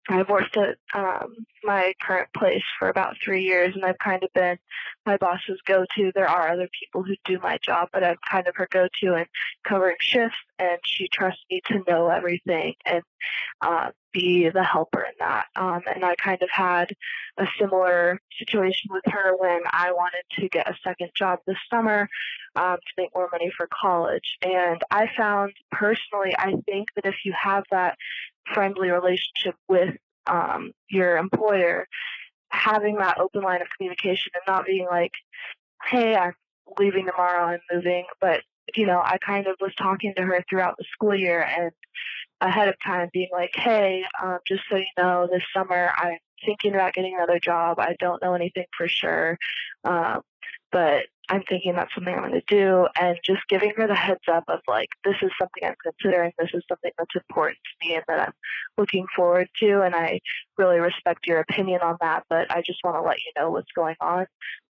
[0.09, 4.33] I've worked at um, my current place for about three years, and I've kind of
[4.33, 4.59] been
[5.07, 6.11] my boss's go-to.
[6.15, 9.27] There are other people who do my job, but I'm kind of her go-to in
[9.65, 13.03] covering shifts, and she trusts me to know everything and
[13.61, 15.47] uh, be the helper in that.
[15.55, 16.95] Um, and I kind of had
[17.37, 22.09] a similar situation with her when I wanted to get a second job this summer
[22.57, 24.39] um, to make more money for college.
[24.43, 27.97] And I found personally, I think that if you have that
[28.55, 29.95] friendly relationship with
[30.27, 31.87] um, your employer,
[32.51, 35.13] having that open line of communication and not being like,
[35.85, 36.35] hey, I'm
[36.79, 38.43] leaving tomorrow, I'm moving, but
[38.77, 41.73] you know, I kind of was talking to her throughout the school year and
[42.41, 46.75] ahead of time being like, hey, um, just so you know, this summer I'm thinking
[46.75, 47.79] about getting another job.
[47.79, 49.39] I don't know anything for sure.
[49.85, 50.23] Um,
[50.73, 54.25] but I'm thinking that's something I'm going to do, and just giving her the heads
[54.31, 57.95] up of like, this is something I'm considering, this is something that's important to me
[57.95, 58.33] and that I'm
[58.77, 60.21] looking forward to, and I
[60.59, 63.71] really respect your opinion on that, but I just want to let you know what's
[63.77, 64.27] going on.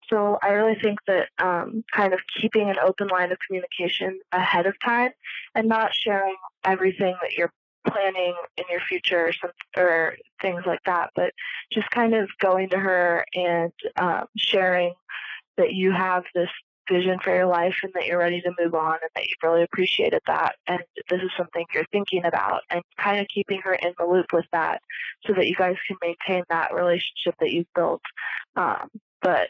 [0.09, 4.65] So I really think that um, kind of keeping an open line of communication ahead
[4.65, 5.11] of time
[5.55, 7.53] and not sharing everything that you're
[7.87, 11.31] planning in your future or, some, or things like that, but
[11.71, 14.93] just kind of going to her and um, sharing
[15.59, 16.49] that you have this
[16.89, 19.61] vision for your life and that you're ready to move on and that you've really
[19.61, 20.79] appreciated that and
[21.09, 24.45] this is something you're thinking about and kind of keeping her in the loop with
[24.51, 24.81] that
[25.25, 28.01] so that you guys can maintain that relationship that you've built
[28.55, 28.89] um,
[29.21, 29.49] but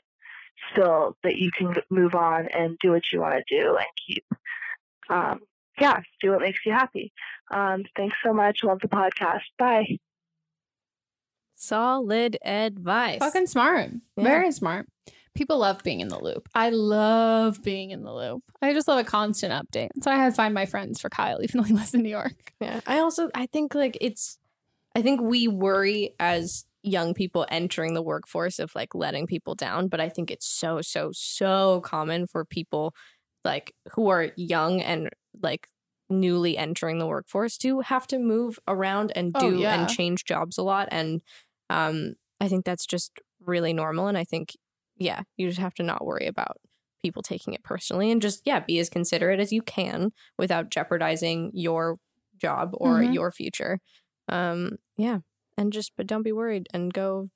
[0.73, 4.25] still that you can move on and do what you want to do and keep
[5.09, 5.39] um,
[5.79, 7.13] yeah do what makes you happy
[7.51, 9.87] um, thanks so much love the podcast bye
[11.61, 13.19] Solid advice.
[13.19, 13.91] Fucking smart.
[14.15, 14.23] Yeah.
[14.23, 14.87] Very smart.
[15.35, 16.49] People love being in the loop.
[16.53, 18.43] I love being in the loop.
[18.61, 19.89] I just love a constant update.
[20.03, 22.09] So I had to find my friends for Kyle, even though he lives in New
[22.09, 22.53] York.
[22.59, 22.81] Yeah.
[22.85, 24.37] I also I think like it's
[24.95, 29.87] I think we worry as young people entering the workforce of like letting people down,
[29.87, 32.93] but I think it's so so so common for people
[33.45, 35.09] like who are young and
[35.41, 35.67] like
[36.09, 39.79] newly entering the workforce to have to move around and Oh, do yeah.
[39.79, 41.21] and change jobs a lot and
[41.69, 43.11] um I think that's just
[43.45, 44.55] really normal and I think
[44.99, 46.57] yeah, you just have to not worry about
[47.01, 51.51] people taking it personally and just yeah, be as considerate as you can without jeopardizing
[51.53, 51.97] your
[52.37, 53.13] job or Mhm.
[53.13, 53.79] your future.
[54.27, 55.19] Um yeah,
[55.57, 57.29] and just but don't be worried and go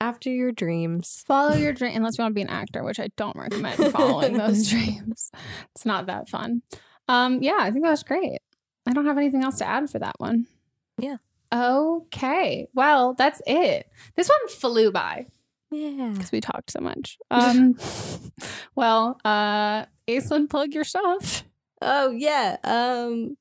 [0.00, 1.22] after your dreams.
[1.26, 4.36] Follow your dream, unless you want to be an actor, which I don't recommend following
[4.38, 5.30] those dreams.
[5.74, 6.62] It's not that fun.
[7.08, 8.38] Um, yeah, I think that was great.
[8.86, 10.46] I don't have anything else to add for that one.
[10.98, 11.16] Yeah.
[11.52, 12.68] Okay.
[12.74, 13.88] Well, that's it.
[14.16, 15.26] This one flew by.
[15.70, 16.10] Yeah.
[16.14, 17.18] Because we talked so much.
[17.30, 17.76] Um,
[18.74, 21.44] well, uh, Aislinn, plug your stuff.
[21.82, 22.56] Oh yeah.
[22.64, 23.36] Um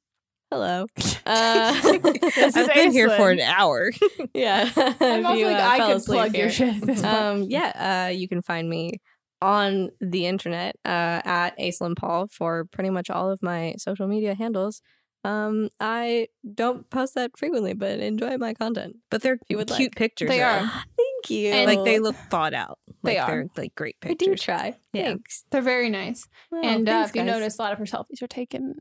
[0.51, 0.85] hello.
[1.25, 3.91] Uh This is I've been here for an hour.
[4.33, 4.69] yeah.
[4.75, 7.13] I'm If also you, like, uh, I could asleep plug your shit at this point.
[7.13, 8.93] Um, yeah, uh, you can find me
[9.41, 14.33] on the internet uh, at Aislinn Paul for pretty much all of my social media
[14.35, 14.81] handles.
[15.23, 18.95] Um, I don't post that frequently, but enjoy my content.
[19.11, 19.95] But they're cute like.
[19.95, 20.29] pictures.
[20.29, 20.71] They are.
[21.23, 21.51] Thank you.
[21.51, 22.79] And- like they look thought out.
[23.03, 23.31] They Like are.
[23.31, 24.27] They're like great pictures.
[24.27, 24.77] I do try.
[24.93, 25.03] Yeah.
[25.03, 25.45] Thanks.
[25.51, 26.27] They're very nice.
[26.51, 27.31] Well, and uh, thanks, if you guys.
[27.39, 28.75] notice, a lot of her selfies are taken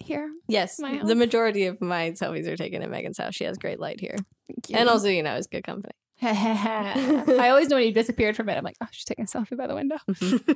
[0.00, 0.30] here.
[0.48, 3.34] Yes, the majority of my selfies are taken at Megan's house.
[3.34, 4.16] She has great light here,
[4.48, 4.76] Thank you.
[4.76, 5.92] and also you know it's good company.
[6.22, 8.58] I always know when you disappeared from it.
[8.58, 9.96] I'm like, oh, she's taking a selfie by the window.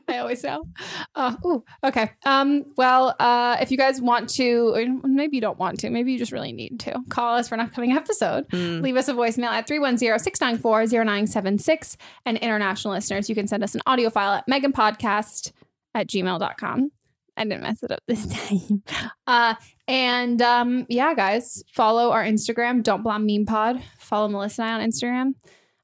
[0.08, 0.68] I always know.
[1.14, 2.10] Uh, ooh, okay.
[2.26, 6.12] Um, well, uh, if you guys want to, or maybe you don't want to, maybe
[6.12, 8.46] you just really need to, call us for an upcoming episode.
[8.50, 8.82] Mm.
[8.82, 11.96] Leave us a voicemail at 310-694-0976.
[12.26, 15.52] And international listeners, you can send us an audio file at meganpodcast
[15.94, 16.90] at gmail.com.
[17.36, 18.82] I didn't mess it up this time.
[19.26, 19.54] Uh,
[19.88, 22.82] and um, yeah, guys, follow our Instagram.
[22.82, 23.82] Don't blame meme pod.
[23.98, 25.32] Follow Melissa and I on Instagram.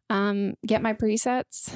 [0.08, 1.72] Um, get my presets.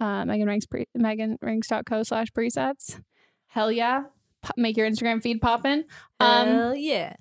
[0.00, 3.00] Uh, Megan Ranks pre- meganranks.co slash presets.
[3.46, 4.04] Hell yeah.
[4.42, 5.84] Pop- make your Instagram feed poppin'.
[6.18, 7.14] Um, Hell yeah.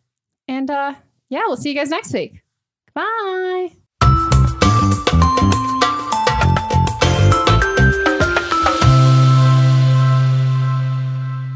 [0.48, 0.96] and uh,
[1.30, 2.42] yeah, we'll see you guys next week.
[2.94, 3.74] Bye.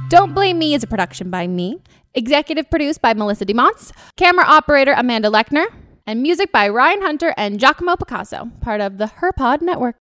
[0.08, 1.82] Don't Blame Me is a production by me,
[2.14, 5.66] executive produced by Melissa DeMonts, camera operator Amanda Lechner,
[6.06, 9.96] and music by Ryan Hunter and Giacomo Picasso, part of the HerPod Network.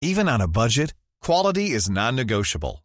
[0.00, 2.84] Even on a budget, quality is non-negotiable.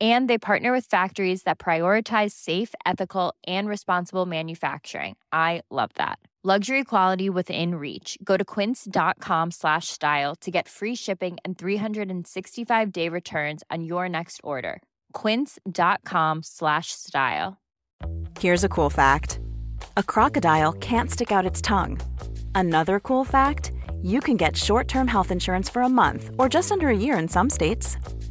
[0.00, 5.16] And they partner with factories that prioritize safe, ethical, and responsible manufacturing.
[5.32, 6.18] I love that.
[6.42, 8.16] Luxury quality within reach.
[8.24, 14.08] Go to quince.com slash style to get free shipping and 365 day returns on your
[14.08, 14.80] next order.
[15.12, 17.58] Quince.com slash style.
[18.38, 19.38] Here's a cool fact
[19.98, 22.00] a crocodile can't stick out its tongue.
[22.54, 26.72] Another cool fact you can get short term health insurance for a month or just
[26.72, 27.98] under a year in some states.